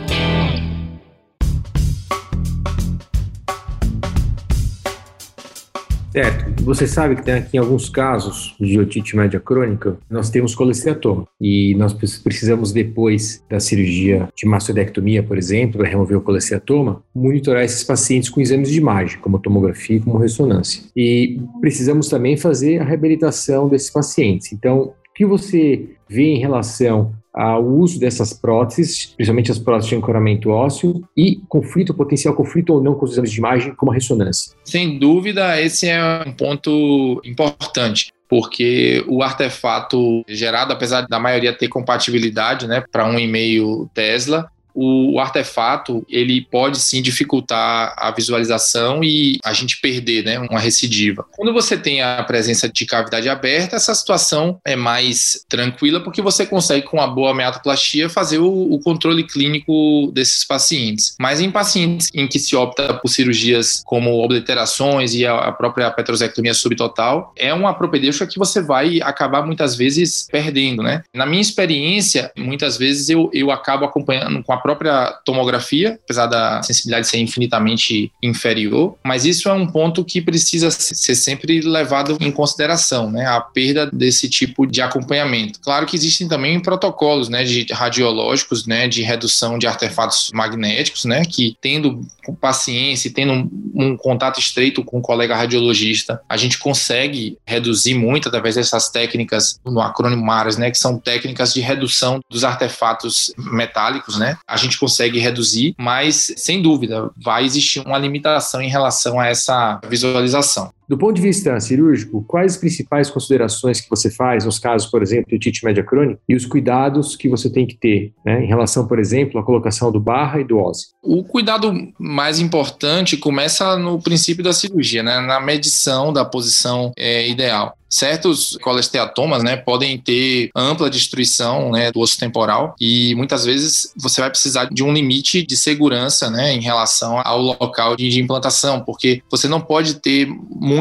Certo. 6.12 6.64
Você 6.64 6.86
sabe 6.86 7.16
que 7.16 7.24
tem 7.24 7.36
aqui 7.36 7.58
alguns 7.58 7.90
casos 7.90 8.54
de 8.60 8.78
otite 8.78 9.16
média 9.16 9.40
crônica, 9.40 9.98
nós 10.10 10.30
temos 10.30 10.54
colesteatoma 10.54 11.26
e 11.40 11.74
nós 11.76 11.94
precisamos 11.94 12.74
depois 12.74 13.42
da 13.50 13.60
cirurgia 13.60 14.28
de 14.36 14.46
mastodectomia, 14.46 15.24
por 15.24 15.38
exemplo, 15.38 15.80
para 15.80 15.90
remover 15.90 16.18
o 16.18 16.22
colesteatoma, 16.22 17.02
monitorar 17.16 17.64
esses 17.64 17.84
pacientes 17.84 18.30
com 18.30 18.42
exames 18.42 18.70
de 18.70 18.78
imagem, 18.78 19.20
como 19.22 19.40
tomografia 19.40 19.98
e 19.98 20.00
como 20.02 20.18
ressonância. 20.18 20.84
E 20.96 21.40
precisamos 21.62 22.10
também 22.10 22.36
fazer 22.36 22.82
a 22.82 22.84
reabilitação 22.84 23.70
desses 23.70 23.90
pacientes. 23.90 24.52
Então, 24.52 24.94
que 25.22 25.26
você 25.26 25.90
vê 26.10 26.34
em 26.34 26.40
relação 26.40 27.14
ao 27.32 27.64
uso 27.64 28.00
dessas 28.00 28.34
próteses, 28.34 29.14
principalmente 29.16 29.52
as 29.52 29.60
próteses 29.60 29.90
de 29.90 29.96
ancoramento 29.96 30.50
ósseo, 30.50 31.04
e 31.16 31.40
conflito, 31.48 31.94
potencial 31.94 32.34
conflito 32.34 32.74
ou 32.74 32.84
não 32.84 32.96
com 32.96 33.06
os 33.06 33.12
exames 33.12 33.32
de 33.32 33.38
imagem, 33.38 33.76
como 33.76 33.92
a 33.92 33.96
ressonância? 33.96 34.54
Sem 34.66 34.98
dúvida, 34.98 35.62
esse 35.62 35.88
é 35.88 36.24
um 36.26 36.34
ponto 36.34 37.22
importante 37.24 38.12
porque 38.28 39.04
o 39.10 39.22
artefato 39.22 40.24
gerado, 40.26 40.72
apesar 40.72 41.02
da 41.02 41.20
maioria 41.20 41.52
ter 41.52 41.68
compatibilidade 41.68 42.66
né, 42.66 42.82
para 42.90 43.06
1,5 43.06 43.90
Tesla, 43.94 44.50
o, 44.74 45.20
artefato 45.20 46.06
ele 46.10 46.42
pode 46.42 46.80
sim 46.80 47.02
dificultar 47.02 47.94
a 47.98 48.12
visualização 48.12 49.04
e 49.04 49.38
a 49.44 49.54
gente 49.54 49.80
perder 49.80 50.24
né, 50.24 50.40
uma 50.40 50.60
recidiva. 50.60 51.26
Quando 51.32 51.54
você 51.54 51.78
tem 51.78 52.02
a 52.02 52.24
presença 52.24 52.68
de 52.68 52.86
cavidade 52.86 53.30
aberta, 53.30 53.76
essa 53.76 53.94
situação 53.94 54.60
é 54.66 54.76
mais 54.76 55.46
tranquila 55.48 56.00
porque 56.00 56.22
você 56.22 56.46
consegue 56.46 56.86
com 56.86 57.00
a 57.00 57.08
boa 57.08 57.34
meatoplastia 57.34 58.10
fazer 58.10 58.40
o, 58.40 58.74
o 58.74 58.80
controle 58.80 59.24
clínico 59.24 60.12
desses 60.14 60.46
pacientes. 60.46 61.16
Mas 61.20 61.40
em 61.40 61.52
pacientes 61.52 62.10
em 62.14 62.28
que 62.28 62.40
se 62.40 62.56
opta 62.56 62.94
por 62.96 63.10
cirurgias 63.10 63.82
como 63.86 64.24
obliterações 64.24 65.14
e 65.14 65.26
a, 65.26 65.36
a 65.36 65.52
própria 65.52 65.90
petrosectomia 65.92 66.54
subtotal, 66.54 67.34
é 67.36 67.54
uma 67.54 67.74
propedêutica 67.74 68.28
que 68.28 68.40
você 68.40 68.62
vai 68.62 69.00
acabar 69.02 69.46
muitas 69.46 69.76
vezes 69.76 70.28
perdendo, 70.32 70.82
né? 70.82 71.04
Na 71.14 71.26
minha 71.26 71.42
experiência, 71.42 72.32
muitas 72.38 72.78
vezes 72.78 73.10
eu, 73.10 73.30
eu 73.34 73.52
acabo 73.52 73.86
acompanhando 73.86 74.44
com 74.44 74.54
a 74.54 74.58
própria 74.62 75.12
tomografia, 75.26 76.00
apesar 76.04 76.28
da 76.28 76.62
sensibilidade 76.64 77.08
ser 77.08 77.18
infinitamente 77.18 78.12
inferior, 78.22 78.96
mas 79.04 79.26
isso 79.26 79.50
é 79.50 79.54
um 79.54 79.68
ponto 79.68 80.04
que 80.06 80.22
precisa 80.22 80.70
ser 80.72 81.16
sempre 81.16 81.62
levado 81.62 82.18
em 82.20 82.32
consideração, 82.32 83.12
né? 83.12 83.26
A 83.26 83.42
perda 83.42 83.90
desse 83.92 84.30
tipo 84.30 84.66
de 84.66 84.82
acompanhamento. 84.82 85.60
Claro 85.60 85.86
que 85.86 85.96
existem 85.96 86.28
também 86.28 86.60
protocolos, 86.60 87.30
né, 87.30 87.44
de 87.44 87.66
radiológicos, 87.72 88.66
né, 88.66 88.88
de 88.88 89.02
redução 89.02 89.58
de 89.58 89.68
artefatos 89.68 90.32
magnéticos, 90.34 91.06
né, 91.06 91.24
que 91.26 91.56
tendo 91.62 92.06
paciência 92.40 93.08
e 93.08 93.12
tendo 93.12 93.34
um, 93.34 93.50
um 93.76 93.98
contato 93.98 94.40
estreito 94.40 94.84
com 94.84 95.00
o 95.00 95.02
colega 95.02 95.36
radiologista, 95.36 96.22
a 96.30 96.38
gente 96.38 96.58
consegue 96.58 97.38
reduzir 97.46 97.94
muito 97.94 98.28
através 98.28 98.56
dessas 98.56 98.90
técnicas 98.90 99.60
no 99.66 99.82
acrônimo 99.82 100.24
MARAS, 100.24 100.58
né, 100.58 100.72
que 100.72 100.78
são 100.78 100.98
técnicas 100.98 101.54
de 101.54 101.62
redução 101.62 102.20
dos 102.30 102.44
artefatos 102.44 103.34
metálicos, 103.38 104.18
né, 104.18 104.38
a 104.52 104.58
gente 104.58 104.78
consegue 104.78 105.18
reduzir, 105.18 105.74
mas 105.78 106.34
sem 106.36 106.62
dúvida 106.62 107.10
vai 107.16 107.46
existir 107.46 107.80
uma 107.80 107.98
limitação 107.98 108.62
em 108.62 108.68
relação 108.68 109.18
a 109.18 109.28
essa 109.28 109.80
visualização. 109.88 110.74
Do 110.92 110.98
ponto 110.98 111.14
de 111.14 111.22
vista 111.22 111.58
cirúrgico, 111.58 112.22
quais 112.28 112.52
as 112.52 112.58
principais 112.58 113.10
considerações 113.10 113.80
que 113.80 113.90
você 113.90 114.12
faz 114.12 114.44
nos 114.44 114.60
casos, 114.60 114.92
por 114.92 115.02
exemplo, 115.02 115.30
de 115.30 115.38
otite 115.38 115.64
média 115.64 115.82
crônica 115.82 116.20
e 116.28 116.36
os 116.36 116.46
cuidados 116.46 117.16
que 117.16 117.30
você 117.30 117.50
tem 117.50 117.66
que 117.66 117.78
ter 117.78 118.12
né, 118.26 118.44
em 118.44 118.46
relação, 118.46 118.86
por 118.86 119.00
exemplo, 119.00 119.40
à 119.40 119.44
colocação 119.44 119.90
do 119.90 120.02
barra 120.02 120.42
e 120.42 120.44
do 120.44 120.58
ósseo? 120.58 120.90
O 121.02 121.24
cuidado 121.24 121.74
mais 121.98 122.42
importante 122.42 123.16
começa 123.16 123.78
no 123.78 124.02
princípio 124.02 124.44
da 124.44 124.52
cirurgia, 124.52 125.02
né, 125.02 125.22
na 125.22 125.40
medição 125.40 126.12
da 126.12 126.26
posição 126.26 126.92
é, 126.98 127.26
ideal 127.30 127.74
certos 127.92 128.58
colesteatomas, 128.62 129.44
né, 129.44 129.58
podem 129.58 129.98
ter 129.98 130.50
ampla 130.56 130.90
destruição, 130.90 131.72
né, 131.72 131.92
do 131.92 132.00
osso 132.00 132.18
temporal 132.18 132.74
e 132.80 133.14
muitas 133.16 133.44
vezes 133.44 133.92
você 133.98 134.22
vai 134.22 134.30
precisar 134.30 134.70
de 134.72 134.82
um 134.82 134.94
limite 134.94 135.46
de 135.46 135.58
segurança, 135.58 136.30
né, 136.30 136.54
em 136.54 136.62
relação 136.62 137.22
ao 137.24 137.42
local 137.42 137.98
de 137.98 138.22
implantação, 138.22 138.80
porque 138.80 139.22
você 139.30 139.48
não 139.50 139.60
pode 139.60 139.96
ter 139.96 140.30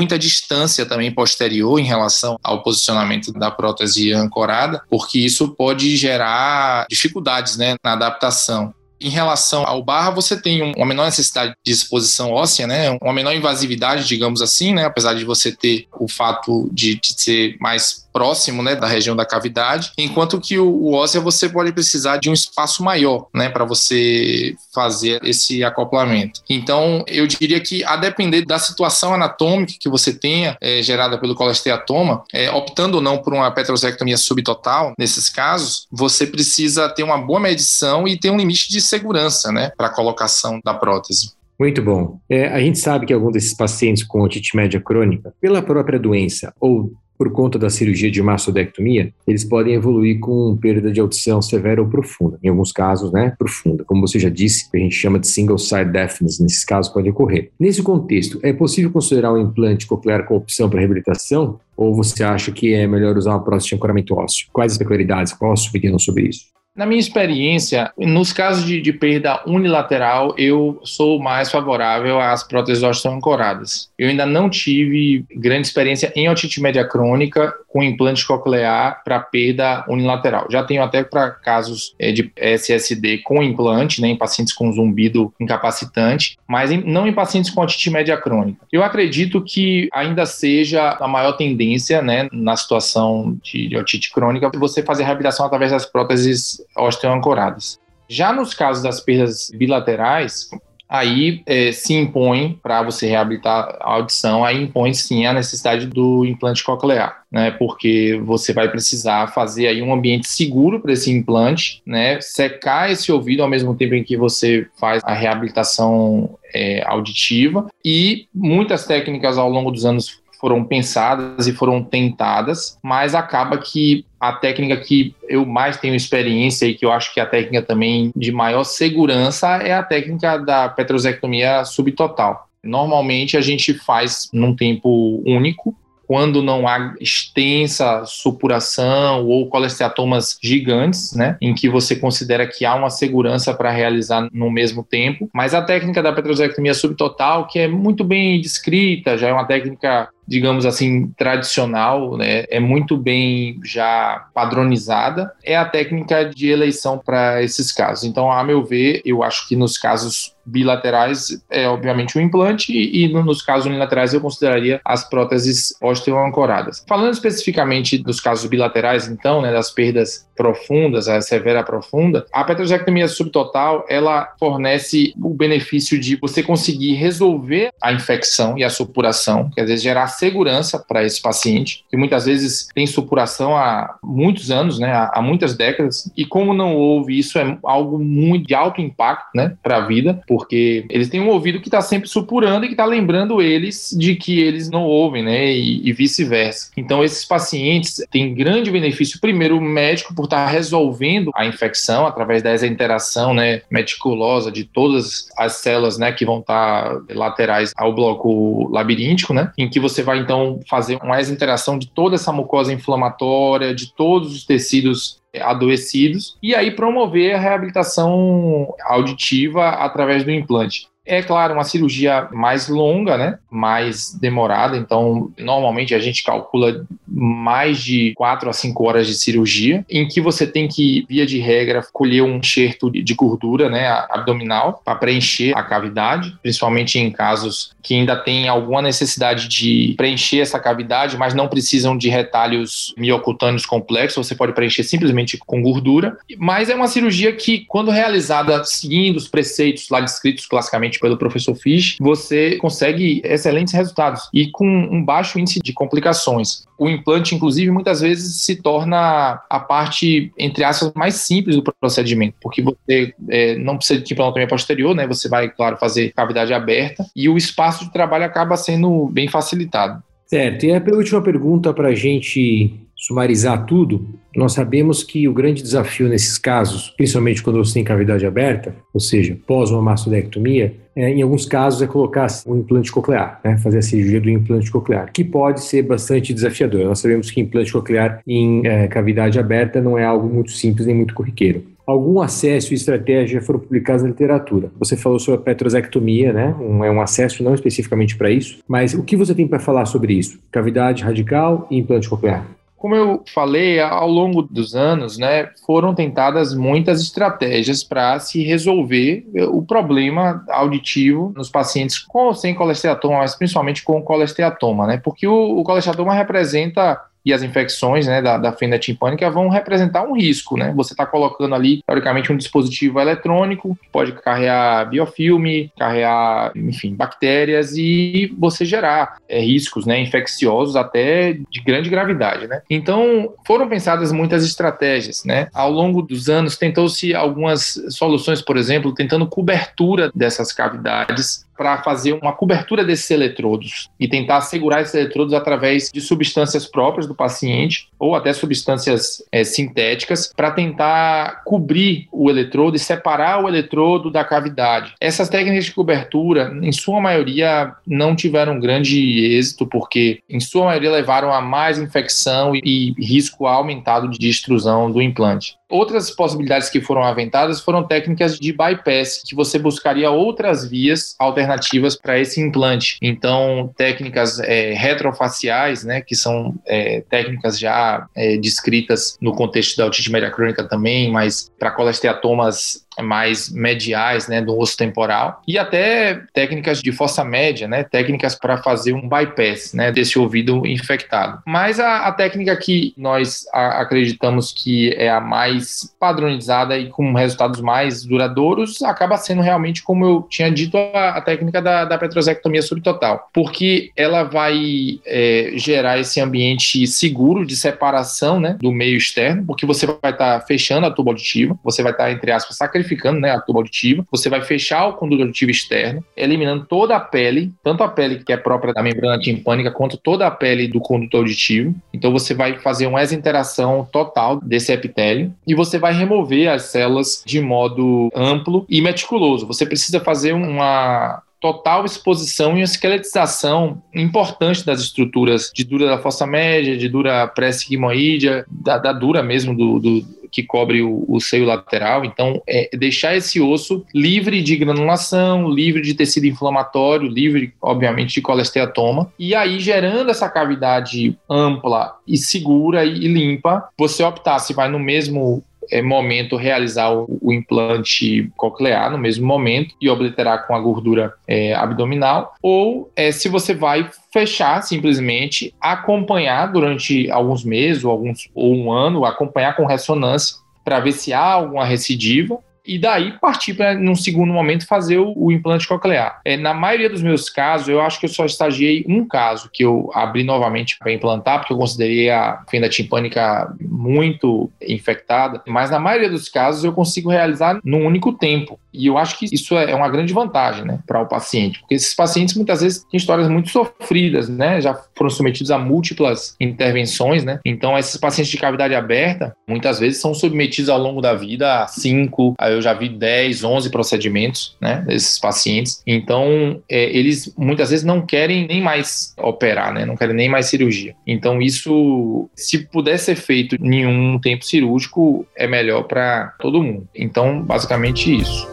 muita 0.01 0.19
distância 0.19 0.87
também 0.87 1.13
posterior 1.13 1.79
em 1.79 1.85
relação 1.85 2.39
ao 2.43 2.63
posicionamento 2.63 3.33
da 3.33 3.51
prótese 3.51 4.15
ancorada, 4.15 4.83
porque 4.89 5.19
isso 5.19 5.49
pode 5.49 5.95
gerar 5.95 6.87
dificuldades, 6.89 7.59
né, 7.59 7.77
na 7.85 7.93
adaptação. 7.93 8.73
Em 9.01 9.09
relação 9.09 9.67
ao 9.67 9.83
barra, 9.83 10.11
você 10.11 10.41
tem 10.41 10.75
uma 10.77 10.87
menor 10.87 11.05
necessidade 11.05 11.55
de 11.65 11.73
exposição 11.73 12.31
óssea, 12.31 12.67
né? 12.67 12.99
Uma 13.03 13.13
menor 13.13 13.35
invasividade, 13.35 14.07
digamos 14.07 14.43
assim, 14.43 14.75
né? 14.75 14.85
Apesar 14.85 15.15
de 15.15 15.25
você 15.25 15.53
ter 15.53 15.87
o 15.99 16.09
fato 16.09 16.69
de, 16.73 16.97
de 16.97 17.15
ser 17.21 17.57
mais 17.61 18.09
próximo, 18.13 18.63
né, 18.63 18.75
da 18.77 18.87
região 18.87 19.17
da 19.17 19.25
cavidade, 19.25 19.93
enquanto 19.97 20.41
que 20.41 20.59
o, 20.59 20.69
o 20.69 20.95
óssea 20.95 21.21
você 21.21 21.49
pode 21.49 21.73
precisar 21.73 22.19
de 22.19 22.29
um 22.29 22.33
espaço 22.33 22.83
maior, 22.83 23.27
né, 23.35 23.49
para 23.49 23.65
você 23.65 24.55
fazer 24.75 25.21
esse 25.25 25.63
acoplamento. 25.65 26.41
Então, 26.49 27.05
eu 27.07 27.27
diria 27.27 27.61
que 27.61 27.85
a 27.85 27.97
depender 27.97 28.45
da 28.45 28.59
situação 28.59 29.15
anatômica 29.15 29.75
que 29.79 29.89
você 29.89 30.13
tenha 30.13 30.57
é, 30.61 30.83
gerada 30.83 31.19
pelo 31.19 31.35
colesteatoma, 31.35 32.25
é, 32.33 32.51
optando 32.51 32.97
ou 32.97 33.03
não 33.03 33.19
por 33.19 33.33
uma 33.33 33.51
petrosectomia 33.51 34.17
subtotal, 34.17 34.93
nesses 34.99 35.29
casos, 35.29 35.87
você 35.91 36.27
precisa 36.27 36.89
ter 36.89 37.03
uma 37.03 37.19
boa 37.19 37.41
medição 37.41 38.07
e 38.07 38.19
ter 38.19 38.31
um 38.31 38.37
limite 38.37 38.69
de 38.71 38.81
segurança, 38.91 39.51
né, 39.51 39.71
para 39.77 39.87
a 39.87 39.95
colocação 39.95 40.61
da 40.65 40.75
prótese. 40.75 41.33
Muito 41.59 41.83
bom. 41.83 42.19
É, 42.29 42.49
a 42.49 42.59
gente 42.59 42.79
sabe 42.79 43.07
que 43.07 43.13
alguns 43.13 43.33
desses 43.33 43.55
pacientes 43.55 44.03
com 44.03 44.23
otite 44.23 44.57
média 44.57 44.81
crônica, 44.81 45.35
pela 45.41 45.61
própria 45.61 45.99
doença 45.99 46.55
ou 46.59 46.93
por 47.19 47.31
conta 47.33 47.59
da 47.59 47.69
cirurgia 47.69 48.11
de 48.11 48.23
mastodectomia, 48.23 49.13
eles 49.29 49.45
podem 49.45 49.75
evoluir 49.75 50.19
com 50.21 50.57
perda 50.57 50.91
de 50.91 50.99
audição 51.01 51.43
severa 51.43 51.83
ou 51.83 51.87
profunda. 51.87 52.39
Em 52.43 52.49
alguns 52.49 52.73
casos, 52.73 53.13
né, 53.13 53.35
profunda. 53.39 53.85
Como 53.85 54.01
você 54.01 54.19
já 54.19 54.31
disse, 54.31 54.71
a 54.75 54.79
gente 54.79 54.95
chama 54.95 55.19
de 55.19 55.29
single-side 55.29 55.93
deafness, 55.93 56.41
nesses 56.41 56.65
casos 56.65 56.91
pode 56.91 57.11
ocorrer. 57.11 57.51
Nesse 57.61 57.83
contexto, 57.83 58.41
é 58.43 58.55
possível 58.55 58.91
considerar 58.91 59.35
um 59.35 59.39
implante 59.39 59.87
coclear 59.87 60.25
como 60.25 60.41
opção 60.41 60.71
para 60.71 60.79
reabilitação? 60.79 61.61
Ou 61.77 61.95
você 61.95 62.25
acha 62.25 62.51
que 62.53 62.73
é 62.73 62.87
melhor 62.87 63.19
usar 63.19 63.33
uma 63.33 63.45
prótese 63.45 63.69
de 63.69 63.75
ancoramento 63.75 64.15
ósseo? 64.15 64.49
Quais 64.51 64.73
as 64.73 64.79
peculiaridades? 64.79 65.35
Qual 65.35 65.53
a 65.53 65.57
sua 65.57 65.69
opinião 65.69 65.99
sobre 65.99 66.27
isso? 66.27 66.47
Na 66.81 66.87
minha 66.87 66.99
experiência, 66.99 67.93
nos 67.99 68.33
casos 68.33 68.65
de, 68.65 68.81
de, 68.81 68.91
perda 68.91 69.43
unilateral, 69.47 70.35
eu 70.39 70.81
sou 70.83 71.21
mais 71.21 71.51
favorável 71.51 72.19
às 72.19 72.43
próteses 72.43 72.83
osteoancoradas. 72.83 73.91
Eu 73.99 74.09
ainda 74.09 74.25
não 74.25 74.49
tive 74.49 75.27
grande 75.31 75.67
experiência 75.67 76.11
em 76.17 76.31
otite 76.31 76.59
média 76.59 76.83
crônica 76.83 77.55
com 77.71 77.83
implante 77.83 78.27
coclear 78.27 79.03
para 79.05 79.21
perda 79.21 79.85
unilateral. 79.89 80.47
Já 80.51 80.65
tenho 80.65 80.83
até 80.83 81.05
para 81.05 81.31
casos 81.31 81.95
é, 81.99 82.11
de 82.11 82.31
SSD 82.37 83.19
com 83.19 83.43
implante, 83.43 84.03
né, 84.03 84.09
em 84.09 84.17
pacientes 84.17 84.53
com 84.53 84.73
zumbido 84.73 85.33
incapacitante, 85.41 86.37
mas 86.49 86.71
em, 86.71 86.83
não 86.83 87.07
em 87.07 87.13
pacientes 87.13 87.51
com 87.51 87.63
otite 87.63 87.89
média 87.89 88.17
crônica. 88.17 88.67
Eu 88.73 88.83
acredito 88.83 89.43
que 89.43 89.89
ainda 89.93 90.27
seja 90.27 90.97
a 91.01 91.07
maior 91.07 91.33
tendência, 91.33 92.03
né, 92.03 92.29
na 92.33 92.57
situação 92.57 93.39
de, 93.43 93.69
de 93.69 93.77
otite 93.77 94.13
crônica, 94.13 94.51
você 94.59 94.83
fazer 94.83 95.05
reabilitação 95.05 95.47
através 95.47 95.71
das 95.71 95.87
próteses 95.87 96.61
osteoancoradas. 96.77 97.79
Já 98.09 98.33
nos 98.33 98.53
casos 98.53 98.83
das 98.83 99.01
perdas 99.01 99.49
bilaterais, 99.55 100.51
aí 100.91 101.41
é, 101.47 101.71
se 101.71 101.95
impõe, 101.95 102.59
para 102.61 102.83
você 102.83 103.07
reabilitar 103.07 103.77
a 103.81 103.93
audição, 103.93 104.45
aí 104.45 104.61
impõe 104.61 104.93
sim 104.93 105.25
a 105.25 105.33
necessidade 105.33 105.87
do 105.87 106.25
implante 106.25 106.65
coclear, 106.65 107.23
né? 107.31 107.53
Porque 107.53 108.21
você 108.25 108.53
vai 108.53 108.69
precisar 108.69 109.29
fazer 109.29 109.69
aí 109.69 109.81
um 109.81 109.95
ambiente 109.95 110.27
seguro 110.27 110.81
para 110.81 110.93
esse 110.93 111.09
implante, 111.13 111.81
né? 111.87 112.21
Secar 112.21 112.91
esse 112.91 113.13
ouvido 113.13 113.45
ao 113.45 113.49
mesmo 113.49 113.77
tempo 113.77 113.95
em 113.95 114.03
que 114.03 114.17
você 114.17 114.67
faz 114.81 115.01
a 115.05 115.15
reabilitação 115.15 116.37
é, 116.53 116.83
auditiva 116.85 117.69
e 117.85 118.27
muitas 118.35 118.85
técnicas 118.85 119.39
ao 119.39 119.49
longo 119.49 119.71
dos 119.71 119.87
anos 119.87 120.21
foram 120.41 120.65
pensadas 120.65 121.47
e 121.47 121.53
foram 121.53 121.83
tentadas, 121.83 122.79
mas 122.83 123.15
acaba 123.15 123.59
que 123.59 124.07
a 124.19 124.33
técnica 124.33 124.77
que 124.77 125.15
eu 125.29 125.45
mais 125.45 125.77
tenho 125.77 125.95
experiência 125.95 126.67
e 126.67 126.75
que 126.75 126.85
eu 126.85 126.93
acho 126.93 127.13
que 127.13 127.21
é 127.21 127.23
a 127.23 127.27
técnica 127.27 127.63
também 127.63 128.11
de 128.17 128.33
maior 128.33 128.65
segurança 128.65 129.49
é 129.57 129.73
a 129.73 129.83
técnica 129.83 130.39
da 130.39 130.69
petrosectomia 130.69 131.65
subtotal. 131.65 132.49
Normalmente 132.63 133.37
a 133.37 133.41
gente 133.41 133.75
faz 133.75 134.29
num 134.33 134.55
tempo 134.55 135.23
único, 135.27 135.75
quando 136.11 136.43
não 136.43 136.67
há 136.67 136.97
extensa 137.01 138.05
supuração 138.05 139.25
ou 139.29 139.49
colesteatomas 139.49 140.37
gigantes, 140.43 141.15
né, 141.15 141.39
em 141.41 141.55
que 141.55 141.69
você 141.69 141.95
considera 141.95 142.49
que 142.49 142.65
há 142.65 142.75
uma 142.75 142.91
segurança 142.91 143.55
para 143.55 143.71
realizar 143.71 144.29
no 144.33 144.51
mesmo 144.51 144.83
tempo. 144.83 145.31
Mas 145.33 145.55
a 145.55 145.63
técnica 145.63 146.03
da 146.03 146.13
petrosectomia 146.13 146.75
subtotal, 146.75 147.47
que 147.47 147.61
é 147.61 147.69
muito 147.69 148.03
bem 148.03 148.41
descrita, 148.41 149.17
já 149.17 149.29
é 149.29 149.33
uma 149.33 149.47
técnica 149.47 150.09
digamos 150.31 150.65
assim, 150.65 151.09
tradicional, 151.19 152.17
né, 152.17 152.45
é 152.49 152.61
muito 152.61 152.97
bem 152.97 153.59
já 153.65 154.29
padronizada, 154.33 155.33
é 155.43 155.57
a 155.57 155.65
técnica 155.65 156.25
de 156.25 156.49
eleição 156.49 156.97
para 157.05 157.43
esses 157.43 157.73
casos. 157.73 158.05
Então, 158.05 158.31
a 158.31 158.45
meu 158.45 158.65
ver, 158.65 159.03
eu 159.05 159.25
acho 159.25 159.49
que 159.49 159.57
nos 159.57 159.77
casos 159.77 160.37
bilaterais 160.51 161.43
é 161.51 161.69
obviamente 161.69 162.17
o 162.17 162.21
implante 162.21 162.73
e 162.73 163.09
nos 163.09 163.43
casos 163.43 163.67
unilaterais 163.67 164.13
eu 164.13 164.21
consideraria 164.21 164.81
as 164.85 165.09
próteses 165.09 165.75
osteoancoradas. 165.81 166.85
Falando 166.89 167.13
especificamente 167.13 167.99
dos 167.99 168.21
casos 168.21 168.49
bilaterais, 168.49 169.09
então, 169.09 169.43
né, 169.43 169.53
das 169.53 169.71
perdas 169.71 170.29
profundas, 170.37 171.09
a 171.09 171.21
severa 171.21 171.63
profunda, 171.63 172.25
a 172.33 172.43
petrosectomia 172.45 173.07
subtotal 173.09 173.85
ela 173.89 174.33
fornece 174.39 175.13
o 175.23 175.35
benefício 175.35 176.01
de 176.01 176.17
você 176.17 176.43
conseguir 176.43 176.95
resolver 176.95 177.71
a 177.81 177.93
infecção 177.93 178.57
e 178.57 178.65
a 178.65 178.71
supuração, 178.71 179.51
quer 179.55 179.63
dizer, 179.63 179.77
gerar 179.77 180.07
segurança 180.21 180.79
para 180.79 181.03
esse 181.03 181.21
paciente, 181.21 181.85
que 181.91 181.97
muitas 181.97 182.27
vezes 182.27 182.69
tem 182.75 182.87
supuração 182.87 183.57
há 183.57 183.97
muitos 184.03 184.51
anos, 184.51 184.79
né, 184.79 184.93
há 184.93 185.23
muitas 185.23 185.57
décadas, 185.57 186.11
e 186.15 186.27
como 186.27 186.53
não 186.53 186.77
houve, 186.77 187.19
isso 187.19 187.39
é 187.39 187.59
algo 187.65 187.99
muito 187.99 188.47
de 188.47 188.55
alto 188.55 188.83
impacto, 188.83 189.31
né, 189.35 189.57
para 189.63 189.79
a 189.79 189.87
vida, 189.87 190.21
porque 190.29 190.85
eles 190.91 191.09
têm 191.09 191.21
um 191.21 191.31
ouvido 191.31 191.61
que 191.61 191.69
está 191.69 191.81
sempre 191.81 192.09
supurando 192.09 192.65
e 192.65 192.69
que 192.69 192.75
está 192.75 192.85
lembrando 192.85 193.41
eles 193.41 193.97
de 193.99 194.15
que 194.15 194.41
eles 194.41 194.69
não 194.71 194.85
ouvem, 194.85 195.23
né, 195.23 195.53
e, 195.53 195.89
e 195.89 195.93
vice-versa. 195.93 196.71
Então, 196.77 197.03
esses 197.03 197.25
pacientes 197.25 198.05
têm 198.11 198.35
grande 198.35 198.71
benefício, 198.71 199.21
primeiro, 199.21 199.59
médico, 199.61 200.15
por 200.15 200.25
estar 200.25 200.45
tá 200.45 200.51
resolvendo 200.51 201.31
a 201.35 201.47
infecção 201.47 202.07
através 202.07 202.43
dessa 202.43 202.67
interação, 202.67 203.33
né, 203.33 203.63
meticulosa 203.71 204.53
de 204.53 204.65
todas 204.65 205.29
as 205.39 205.55
células, 205.55 205.97
né, 205.97 206.13
que 206.13 206.27
vão 206.27 206.41
estar 206.41 206.91
tá 206.91 207.15
laterais 207.15 207.73
ao 207.75 207.95
bloco 207.95 208.69
labiríntico, 208.71 209.33
né, 209.33 209.51
em 209.57 209.69
que 209.69 209.81
você 209.81 210.03
vai 210.03 210.10
então 210.17 210.61
fazer 210.69 210.99
uma 211.03 211.21
interação 211.21 211.79
de 211.79 211.89
toda 211.89 212.15
essa 212.15 212.33
mucosa 212.33 212.73
inflamatória, 212.73 213.75
de 213.75 213.95
todos 213.95 214.35
os 214.35 214.45
tecidos 214.45 215.21
adoecidos 215.41 216.37
e 216.43 216.55
aí 216.55 216.71
promover 216.71 217.35
a 217.35 217.39
reabilitação 217.39 218.75
auditiva 218.85 219.69
através 219.69 220.25
do 220.25 220.31
implante. 220.31 220.89
É 221.11 221.23
claro, 221.23 221.55
uma 221.55 221.65
cirurgia 221.65 222.29
mais 222.31 222.69
longa, 222.69 223.19
né? 223.19 223.37
Mais 223.51 224.15
demorada. 224.15 224.77
Então, 224.77 225.33
normalmente 225.37 225.93
a 225.93 225.99
gente 225.99 226.23
calcula 226.23 226.87
mais 227.05 227.83
de 227.83 228.13
4 228.15 228.49
a 228.49 228.53
5 228.53 228.85
horas 228.87 229.09
de 229.09 229.15
cirurgia, 229.15 229.85
em 229.91 230.07
que 230.07 230.21
você 230.21 230.47
tem 230.47 230.69
que, 230.69 231.05
via 231.09 231.27
de 231.27 231.41
regra, 231.41 231.85
colher 231.93 232.23
um 232.23 232.37
enxerto 232.37 232.89
de 232.89 233.13
gordura, 233.15 233.69
né? 233.69 233.89
Abdominal, 234.09 234.81
para 234.85 234.95
preencher 234.95 235.53
a 235.59 235.65
cavidade, 235.65 236.33
principalmente 236.43 236.97
em 236.97 237.11
casos 237.11 237.73
que 237.83 237.95
ainda 237.95 238.15
tem 238.15 238.47
alguma 238.47 238.81
necessidade 238.81 239.49
de 239.49 239.95
preencher 239.97 240.39
essa 240.39 240.61
cavidade, 240.61 241.17
mas 241.17 241.35
não 241.35 241.49
precisam 241.49 241.99
de 241.99 242.09
retalhos 242.09 242.95
miocutâneos 242.97 243.67
complexos. 243.67 244.29
Você 244.29 244.37
pode 244.37 244.53
preencher 244.53 244.85
simplesmente 244.85 245.37
com 245.39 245.61
gordura. 245.61 246.17
Mas 246.39 246.71
é 246.71 246.75
uma 246.77 246.87
cirurgia 246.87 247.33
que, 247.33 247.65
quando 247.67 247.91
realizada 247.91 248.63
seguindo 248.63 249.17
os 249.17 249.27
preceitos 249.27 249.89
lá 249.91 250.01
descritos 250.01 250.47
classicamente 250.47 251.00
pelo 251.01 251.17
professor 251.17 251.55
Fish, 251.55 251.97
você 252.01 252.57
consegue 252.57 253.21
excelentes 253.25 253.75
resultados 253.75 254.29
e 254.33 254.51
com 254.51 254.67
um 254.67 255.05
baixo 255.05 255.39
índice 255.39 255.61
de 255.61 255.73
complicações. 255.73 256.65
O 256.79 256.89
implante, 256.89 257.35
inclusive, 257.35 257.71
muitas 257.71 258.01
vezes 258.01 258.43
se 258.43 258.57
torna 258.57 259.43
a 259.49 259.61
parte, 259.61 260.33
entre 260.39 260.65
aspas, 260.65 260.93
mais 260.95 261.15
simples 261.15 261.57
do 261.57 261.63
procedimento, 261.63 262.37
porque 262.41 262.63
você 262.63 263.15
é, 263.29 263.57
não 263.57 263.77
precisa 263.77 264.01
de 264.01 264.13
implantotomia 264.13 264.49
posterior, 264.49 264.95
né? 264.95 265.07
Você 265.07 265.29
vai, 265.29 265.51
claro, 265.51 265.77
fazer 265.77 266.13
cavidade 266.13 266.53
aberta 266.53 267.05
e 267.15 267.29
o 267.29 267.37
espaço 267.37 267.85
de 267.85 267.93
trabalho 267.93 268.25
acaba 268.25 268.57
sendo 268.57 269.07
bem 269.07 269.29
facilitado. 269.29 270.03
Certo. 270.27 270.65
E 270.65 270.73
a 270.73 270.81
última 270.93 271.21
pergunta 271.21 271.75
para 271.75 271.89
a 271.89 271.95
gente 271.95 272.73
sumarizar 273.01 273.65
tudo, 273.65 274.07
nós 274.37 274.53
sabemos 274.53 275.03
que 275.03 275.27
o 275.27 275.33
grande 275.33 275.63
desafio 275.63 276.07
nesses 276.07 276.37
casos, 276.37 276.91
principalmente 276.91 277.43
quando 277.43 277.57
você 277.57 277.75
tem 277.75 277.83
cavidade 277.83 278.27
aberta, 278.27 278.75
ou 278.93 279.01
seja, 279.01 279.39
pós 279.47 279.71
uma 279.71 279.81
mastodectomia, 279.81 280.75
é, 280.95 281.09
em 281.09 281.23
alguns 281.23 281.47
casos 281.47 281.81
é 281.81 281.87
colocar 281.87 282.27
um 282.47 282.57
implante 282.59 282.93
coclear, 282.93 283.41
né, 283.43 283.57
fazer 283.57 283.79
a 283.79 283.83
cirurgia 283.83 284.21
do 284.21 284.29
implante 284.29 284.71
coclear, 284.71 285.11
que 285.13 285.25
pode 285.25 285.63
ser 285.63 285.83
bastante 285.83 286.35
desafiador. 286.35 286.85
Nós 286.85 286.99
sabemos 286.99 287.31
que 287.31 287.41
implante 287.41 287.73
coclear 287.73 288.21
em 288.27 288.67
é, 288.67 288.87
cavidade 288.87 289.39
aberta 289.39 289.81
não 289.81 289.97
é 289.97 290.05
algo 290.05 290.29
muito 290.29 290.51
simples 290.51 290.87
nem 290.87 290.95
muito 290.95 291.15
corriqueiro. 291.15 291.65
Algum 291.87 292.21
acesso 292.21 292.73
e 292.73 292.77
estratégia 292.77 293.41
foram 293.41 293.59
publicados 293.59 294.03
na 294.03 294.11
literatura. 294.11 294.71
Você 294.79 294.97
falou 294.97 295.19
sobre 295.19 295.41
a 295.41 295.43
petrosectomia, 295.43 296.33
né? 296.33 296.55
Um, 296.61 296.85
é 296.85 296.91
um 296.91 297.01
acesso 297.01 297.43
não 297.43 297.55
especificamente 297.55 298.17
para 298.17 298.31
isso, 298.31 298.59
mas 298.69 298.95
o 298.95 299.03
que 299.03 299.17
você 299.17 299.35
tem 299.35 299.49
para 299.49 299.59
falar 299.59 299.87
sobre 299.87 300.13
isso? 300.13 300.39
Cavidade 300.53 301.03
radical 301.03 301.67
e 301.69 301.79
implante 301.79 302.09
coclear? 302.09 302.60
Como 302.81 302.95
eu 302.97 303.23
falei, 303.35 303.79
ao 303.79 304.09
longo 304.09 304.41
dos 304.41 304.75
anos, 304.75 305.19
né, 305.19 305.51
foram 305.67 305.95
tentadas 305.95 306.55
muitas 306.55 307.03
estratégias 307.03 307.85
para 307.85 308.19
se 308.19 308.43
resolver 308.43 309.27
o 309.51 309.61
problema 309.63 310.43
auditivo 310.49 311.31
nos 311.37 311.51
pacientes 311.51 311.99
com 311.99 312.29
ou 312.29 312.35
sem 312.35 312.55
colesteatoma, 312.55 313.19
mas 313.19 313.35
principalmente 313.35 313.83
com 313.83 314.01
colesteatoma, 314.01 314.87
né? 314.87 314.97
Porque 314.97 315.27
o, 315.27 315.59
o 315.59 315.63
colesteatoma 315.63 316.15
representa 316.15 316.99
e 317.25 317.33
as 317.33 317.43
infecções 317.43 318.07
né, 318.07 318.23
da, 318.23 318.39
da 318.39 318.53
fenda 318.53 318.79
timpânica 318.79 319.31
vão 319.31 319.49
representar 319.49 320.03
um 320.03 320.17
risco. 320.17 320.57
Né? 320.57 320.73
Você 320.77 320.93
está 320.93 321.07
colocando 321.07 321.55
ali, 321.55 321.83
teoricamente, 321.87 322.33
um 322.33 322.37
dispositivo 322.37 323.01
eletrônico, 323.01 323.77
que 323.81 323.89
pode 323.91 324.13
carregar 324.13 324.89
biofilme, 324.89 325.73
carregar, 325.79 326.53
enfim, 326.57 326.95
bactérias 326.95 327.77
e 327.77 328.35
você 328.39 328.65
gerar 328.65 329.17
é, 329.29 329.41
riscos 329.41 329.87
né, 329.87 330.01
infecciosos 330.01 330.77
até 330.77 331.33
de 331.33 331.61
grande 331.65 331.91
gravidade. 331.91 332.47
Né? 332.47 332.63
Então, 332.71 333.35
foram 333.47 333.69
pensadas 333.69 334.13
muitas 334.13 334.45
estratégias. 334.45 335.25
Né? 335.25 335.49
Ao 335.53 335.71
longo 335.71 336.03
dos 336.03 336.29
anos, 336.29 336.57
tentou-se 336.57 337.15
algumas 337.15 337.81
soluções, 337.91 338.41
por 338.41 338.57
exemplo, 338.57 338.95
tentando 338.95 339.27
cobertura 339.27 340.11
dessas 340.15 340.53
cavidades 340.53 341.49
para 341.61 341.83
fazer 341.83 342.15
uma 342.15 342.33
cobertura 342.33 342.83
desses 342.83 343.11
eletrodos 343.11 343.91
e 344.01 344.09
tentar 344.09 344.41
segurar 344.41 344.81
esses 344.81 344.95
eletrodos 344.95 345.35
através 345.35 345.91
de 345.93 346.01
substâncias 346.01 346.65
próprias 346.65 347.07
do 347.07 347.15
paciente 347.15 347.91
ou 347.99 348.15
até 348.15 348.33
substâncias 348.33 349.23
é, 349.31 349.45
sintéticas 349.45 350.33
para 350.35 350.53
tentar 350.53 351.45
cobrir 351.45 352.09
o 352.11 352.31
eletrodo 352.31 352.77
e 352.77 352.79
separar 352.79 353.45
o 353.45 353.47
eletrodo 353.47 354.11
da 354.11 354.25
cavidade. 354.25 354.95
Essas 354.99 355.29
técnicas 355.29 355.67
de 355.67 355.75
cobertura, 355.75 356.51
em 356.63 356.73
sua 356.73 356.99
maioria, 356.99 357.75
não 357.87 358.17
tiveram 358.17 358.59
grande 358.59 359.27
êxito 359.37 359.67
porque, 359.67 360.23
em 360.31 360.41
sua 360.41 360.65
maioria, 360.65 360.91
levaram 360.91 361.31
a 361.31 361.43
mais 361.43 361.79
infecção 361.79 362.57
e, 362.57 362.63
e 362.65 363.05
risco 363.05 363.47
aumentado 363.47 364.09
de 364.09 364.31
extrusão 364.31 364.91
do 364.91 365.03
implante. 365.03 365.60
Outras 365.71 366.11
possibilidades 366.11 366.69
que 366.69 366.81
foram 366.81 367.03
aventadas 367.03 367.61
foram 367.61 367.83
técnicas 367.83 368.39
de 368.39 368.53
bypass, 368.53 369.23
que 369.25 369.35
você 369.35 369.59
buscaria 369.59 370.11
outras 370.11 370.69
vias 370.69 371.15
alternativas 371.19 371.97
para 371.97 372.19
esse 372.19 372.41
implante. 372.41 372.99
Então, 373.01 373.73
técnicas 373.77 374.41
é, 374.41 374.73
retrofaciais, 374.73 375.85
né, 375.85 376.01
que 376.01 376.17
são 376.17 376.55
é, 376.67 377.03
técnicas 377.09 377.59
já 377.59 378.07
é, 378.15 378.37
descritas 378.37 379.17
no 379.21 379.33
contexto 379.33 379.77
da 379.77 379.87
otite 379.87 380.11
média 380.11 380.31
crônica 380.31 380.65
também, 380.65 381.11
mas 381.11 381.51
para 381.59 381.71
colesteatomas 381.71 382.85
mais 383.01 383.51
mediais, 383.53 384.29
né, 384.29 384.41
do 384.41 384.59
osso 384.59 384.77
temporal, 384.77 385.43
e 385.47 385.59
até 385.59 386.23
técnicas 386.33 386.81
de 386.81 386.93
força 386.93 387.25
média, 387.25 387.67
né, 387.69 387.85
técnicas 387.85 388.35
para 388.35 388.59
fazer 388.59 388.93
um 388.93 389.09
bypass, 389.09 389.73
né, 389.75 389.93
desse 389.93 390.19
ouvido 390.19 390.67
infectado. 390.67 391.43
Mas 391.47 391.81
a, 391.81 392.07
a 392.07 392.13
técnica 392.13 392.57
que 392.57 392.93
nós 392.97 393.47
a, 393.53 393.81
acreditamos 393.81 394.53
que 394.53 394.93
é 394.95 395.09
a 395.09 395.21
mais 395.21 395.95
padronizada 395.99 396.79
e 396.79 396.89
com 396.89 397.13
resultados 397.15 397.61
mais 397.61 398.05
duradouros 398.05 398.83
acaba 398.83 399.17
sendo 399.17 399.43
realmente, 399.43 399.83
como 399.83 400.05
eu 400.05 400.27
tinha 400.29 400.51
dito, 400.51 400.77
a, 400.77 401.11
a 401.11 401.21
técnica 401.21 401.63
da, 401.63 401.85
da 401.85 401.99
petrosectomia 401.99 402.63
subtotal, 402.63 403.29
porque 403.33 403.91
ela 403.97 404.25
vai 404.25 405.01
é, 405.07 405.53
gerar 405.55 405.99
esse 405.99 406.21
ambiente 406.21 406.87
seguro 406.87 407.47
de 407.47 407.57
separação, 407.57 408.41
né, 408.41 408.57
do 408.61 408.73
meio 408.73 408.97
externo, 408.97 409.45
porque 409.47 409.67
você 409.67 409.87
vai 409.87 410.13
estar 410.13 410.41
tá 410.41 410.41
fechando 410.41 410.87
a 410.87 410.91
tuba 410.91 411.11
auditiva, 411.11 411.59
você 411.63 411.83
vai 411.83 411.93
estar, 411.93 412.05
tá, 412.05 412.13
entre 412.13 412.31
aspas, 412.31 412.57
sacrificando 412.57 412.90
sacrificando 412.91 413.21
né, 413.21 413.31
a 413.31 413.41
tuba 413.41 413.61
auditiva. 413.61 414.05
Você 414.11 414.29
vai 414.29 414.43
fechar 414.43 414.87
o 414.89 414.95
conduto 414.95 415.23
auditivo 415.23 415.51
externo, 415.51 416.05
eliminando 416.17 416.67
toda 416.67 416.97
a 416.97 417.01
pele, 417.01 417.53
tanto 417.63 417.83
a 417.83 417.89
pele 417.89 418.23
que 418.25 418.33
é 418.33 418.37
própria 418.37 418.75
da 418.75 418.83
membrana 418.83 419.19
timpânica, 419.19 419.71
quanto 419.71 419.97
toda 419.97 420.27
a 420.27 420.31
pele 420.31 420.67
do 420.67 420.81
conduto 420.81 421.17
auditivo. 421.17 421.75
Então 421.93 422.11
você 422.11 422.35
vai 422.35 422.59
fazer 422.59 422.87
uma 422.87 423.03
exinteração 423.03 423.89
total 423.91 424.41
desse 424.41 424.73
epitélio 424.73 425.33
e 425.47 425.55
você 425.55 425.79
vai 425.79 425.93
remover 425.93 426.49
as 426.49 426.63
células 426.63 427.23
de 427.25 427.41
modo 427.41 428.11
amplo 428.15 428.67
e 428.69 428.81
meticuloso. 428.81 429.47
Você 429.47 429.65
precisa 429.65 430.01
fazer 430.01 430.33
uma 430.33 431.23
total 431.41 431.85
exposição 431.85 432.59
e 432.59 432.63
esqueletização 432.63 433.83
importante 433.95 434.65
das 434.65 434.81
estruturas 434.81 435.51
de 435.55 435.65
dura 435.65 435.87
da 435.87 435.99
fossa 435.99 436.27
média, 436.27 436.77
de 436.77 436.89
dura 436.89 437.27
pré-sigmoídea, 437.27 438.45
da, 438.49 438.79
da, 438.79 438.93
dura 438.93 439.23
mesmo 439.23 439.57
do, 439.57 439.79
do 439.79 440.21
que 440.31 440.43
cobre 440.43 440.83
o, 440.83 441.05
o, 441.09 441.21
seio 441.21 441.45
lateral. 441.45 442.05
Então, 442.05 442.41
é 442.47 442.69
deixar 442.77 443.17
esse 443.17 443.41
osso 443.41 443.85
livre 443.95 444.43
de 444.43 444.57
granulação, 444.57 445.49
livre 445.49 445.83
de 445.83 445.95
tecido 445.95 446.27
inflamatório, 446.27 447.09
livre, 447.09 447.53
obviamente, 447.61 448.15
de 448.15 448.23
colesteatoma. 448.23 449.13
E 449.19 449.35
aí, 449.35 449.59
gerando 449.59 450.11
essa 450.11 450.29
cavidade 450.29 451.17
ampla 451.29 451.97
e 452.07 452.17
segura 452.17 452.85
e 452.85 453.09
limpa, 453.09 453.69
você 453.77 454.05
optar 454.05 454.39
se 454.39 454.55
vai 454.55 454.69
no 454.69 454.79
mesmo 454.79 455.43
é, 455.71 455.83
momento 455.83 456.37
realizar 456.37 456.91
o, 456.91 457.19
o, 457.21 457.33
implante 457.33 458.31
coclear 458.37 458.91
no 458.91 458.99
mesmo 458.99 459.27
momento 459.27 459.75
e 459.81 459.89
obliterar 459.89 460.47
com 460.47 460.55
a 460.55 460.61
gordura 460.61 461.13
é, 461.27 461.55
abdominal, 461.55 462.35
ou 462.43 462.91
é, 462.97 463.13
se 463.13 463.29
você 463.29 463.55
vai 463.55 463.89
fechar 464.13 464.63
simplesmente, 464.63 465.55
acompanhar 465.61 466.47
durante 466.53 467.11
alguns 467.11 467.45
meses 467.45 467.85
ou, 467.85 467.91
alguns, 467.91 468.29
ou 468.35 468.55
um 468.55 468.73
ano, 468.73 469.05
acompanhar 469.05 469.57
com 469.57 469.67
ressonância 469.67 470.37
para 470.65 470.81
ver 470.81 470.93
se 470.93 471.13
há 471.13 471.21
alguma 471.21 471.65
recidiva 471.65 472.39
e 472.67 472.79
daí 472.79 473.13
partir 473.21 473.55
para, 473.55 473.75
num 473.75 473.95
segundo 473.95 474.33
momento, 474.33 474.67
fazer 474.67 474.99
o, 474.99 475.13
o, 475.17 475.33
implante 475.33 475.67
coclear. 475.67 476.21
É, 476.25 476.37
na 476.37 476.55
maioria 476.55 476.89
dos 476.89 477.03
meus 477.03 477.29
casos, 477.29 477.69
eu 477.69 477.81
acho 477.81 477.99
que 477.99 478.07
eu 478.07 478.11
só 478.11 478.25
estagiei 478.25 478.85
um 478.89 479.07
caso 479.07 479.51
que 479.53 479.65
eu 479.65 479.91
abri 479.95 480.23
novamente 480.23 480.79
para 480.79 480.93
implantar, 480.93 481.39
porque 481.39 481.53
eu 481.53 481.59
considerei 481.59 482.11
a 482.11 482.43
fenda 482.51 482.69
timpânica 482.69 483.53
muito 483.61 484.51
infectada, 484.61 485.43
mas 485.47 485.71
na 485.71 485.79
maioria 485.79 486.09
dos 486.09 486.29
casos 486.29 486.65
eu 486.65 486.73
consigo 486.73 487.11
realizar 487.11 487.61
num 487.65 487.87
único 487.87 488.13
tempo. 488.13 488.59
E 488.73 488.87
eu 488.87 488.97
acho 488.97 489.19
que 489.19 489.27
isso 489.33 489.57
é 489.57 489.75
uma 489.75 489.89
grande 489.89 490.13
vantagem, 490.13 490.65
né, 490.65 490.79
para 490.87 491.01
o 491.01 491.07
paciente, 491.07 491.59
porque 491.61 491.75
esses 491.75 491.93
pacientes 491.93 492.37
muitas 492.37 492.61
vezes 492.61 492.85
têm 492.85 492.99
histórias 492.99 493.29
muito 493.29 493.51
sofridas, 493.51 494.29
né, 494.29 494.61
já 494.61 494.79
foram 494.95 495.11
submetidos 495.11 495.51
a 495.51 495.59
múltiplas 495.59 496.37
intervenções, 496.41 497.25
né. 497.25 497.41
Então, 497.45 497.77
esses 497.77 497.97
pacientes 497.97 498.31
de 498.31 498.39
cavidade 498.39 498.75
aberta, 498.75 499.35
muitas 499.49 499.81
vezes 499.81 500.01
são 500.01 500.15
submetidos 500.15 500.69
ao 500.69 500.79
longo 500.79 501.01
da 501.01 501.15
vida 501.15 501.63
a 501.63 501.67
5, 501.67 502.35
eu 502.53 502.63
já 502.63 502.73
vi 502.73 502.89
10, 502.89 503.45
11 503.45 503.71
procedimentos, 503.71 504.57
né, 504.61 504.83
desses 504.87 505.19
pacientes. 505.19 505.83
Então, 505.87 506.63
é, 506.69 506.85
eles 506.97 507.33
muitas 507.37 507.71
vezes 507.71 507.85
não 507.85 508.05
querem 508.05 508.47
nem 508.47 508.61
mais 508.61 509.15
operar, 509.19 509.73
né, 509.73 509.85
não 509.85 509.97
querem 509.97 510.15
nem 510.15 510.29
mais 510.29 510.47
cirurgia. 510.47 510.95
Então, 511.07 511.41
isso, 511.41 512.29
se 512.35 512.59
puder 512.67 512.99
ser 512.99 513.17
feito 513.17 513.57
em 513.57 513.87
um 513.87 514.19
tempo 514.19 514.45
cirúrgico, 514.45 515.27
é 515.37 515.47
melhor 515.47 515.85
para 515.85 516.35
todo 516.41 516.63
mundo. 516.63 516.89
Então, 516.95 517.43
basicamente 517.43 518.15
isso. 518.15 518.49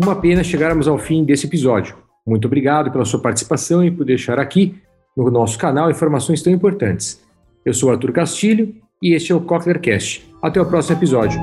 Uma 0.00 0.16
pena 0.16 0.42
chegarmos 0.42 0.88
ao 0.88 0.98
fim 0.98 1.24
desse 1.24 1.46
episódio. 1.46 1.96
Muito 2.26 2.46
obrigado 2.46 2.90
pela 2.90 3.04
sua 3.04 3.20
participação 3.20 3.84
e 3.84 3.90
por 3.90 4.04
deixar 4.04 4.38
aqui 4.38 4.74
no 5.16 5.30
nosso 5.30 5.58
canal 5.58 5.90
informações 5.90 6.42
tão 6.42 6.52
importantes. 6.52 7.22
Eu 7.64 7.72
sou 7.72 7.90
Arthur 7.90 8.12
Castilho 8.12 8.74
e 9.04 9.12
este 9.12 9.32
é 9.32 9.34
o 9.34 9.40
Cochlearcast. 9.42 10.26
Até 10.42 10.58
o 10.58 10.64
próximo 10.64 10.96
episódio. 10.96 11.38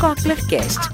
Cochlearcast. 0.00 0.93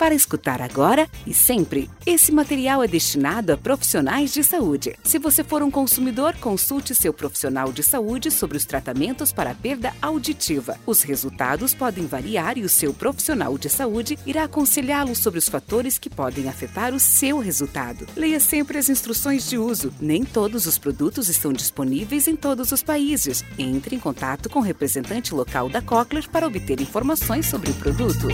Para 0.00 0.14
escutar 0.14 0.62
agora 0.62 1.06
e 1.26 1.34
sempre. 1.34 1.90
Esse 2.06 2.32
material 2.32 2.82
é 2.82 2.88
destinado 2.88 3.52
a 3.52 3.56
profissionais 3.58 4.32
de 4.32 4.42
saúde. 4.42 4.96
Se 5.04 5.18
você 5.18 5.44
for 5.44 5.62
um 5.62 5.70
consumidor, 5.70 6.34
consulte 6.36 6.94
seu 6.94 7.12
profissional 7.12 7.70
de 7.70 7.82
saúde 7.82 8.30
sobre 8.30 8.56
os 8.56 8.64
tratamentos 8.64 9.30
para 9.30 9.54
perda 9.54 9.92
auditiva. 10.00 10.78
Os 10.86 11.02
resultados 11.02 11.74
podem 11.74 12.06
variar 12.06 12.56
e 12.56 12.62
o 12.62 12.68
seu 12.68 12.94
profissional 12.94 13.58
de 13.58 13.68
saúde 13.68 14.18
irá 14.24 14.44
aconselhá-lo 14.44 15.14
sobre 15.14 15.38
os 15.38 15.50
fatores 15.50 15.98
que 15.98 16.08
podem 16.08 16.48
afetar 16.48 16.94
o 16.94 16.98
seu 16.98 17.38
resultado. 17.38 18.06
Leia 18.16 18.40
sempre 18.40 18.78
as 18.78 18.88
instruções 18.88 19.50
de 19.50 19.58
uso. 19.58 19.92
Nem 20.00 20.24
todos 20.24 20.64
os 20.64 20.78
produtos 20.78 21.28
estão 21.28 21.52
disponíveis 21.52 22.26
em 22.26 22.36
todos 22.36 22.72
os 22.72 22.82
países. 22.82 23.44
Entre 23.58 23.96
em 23.96 24.00
contato 24.00 24.48
com 24.48 24.60
o 24.60 24.62
representante 24.62 25.34
local 25.34 25.68
da 25.68 25.82
Cochlear 25.82 26.26
para 26.30 26.46
obter 26.46 26.80
informações 26.80 27.44
sobre 27.44 27.70
o 27.70 27.74
produto. 27.74 28.28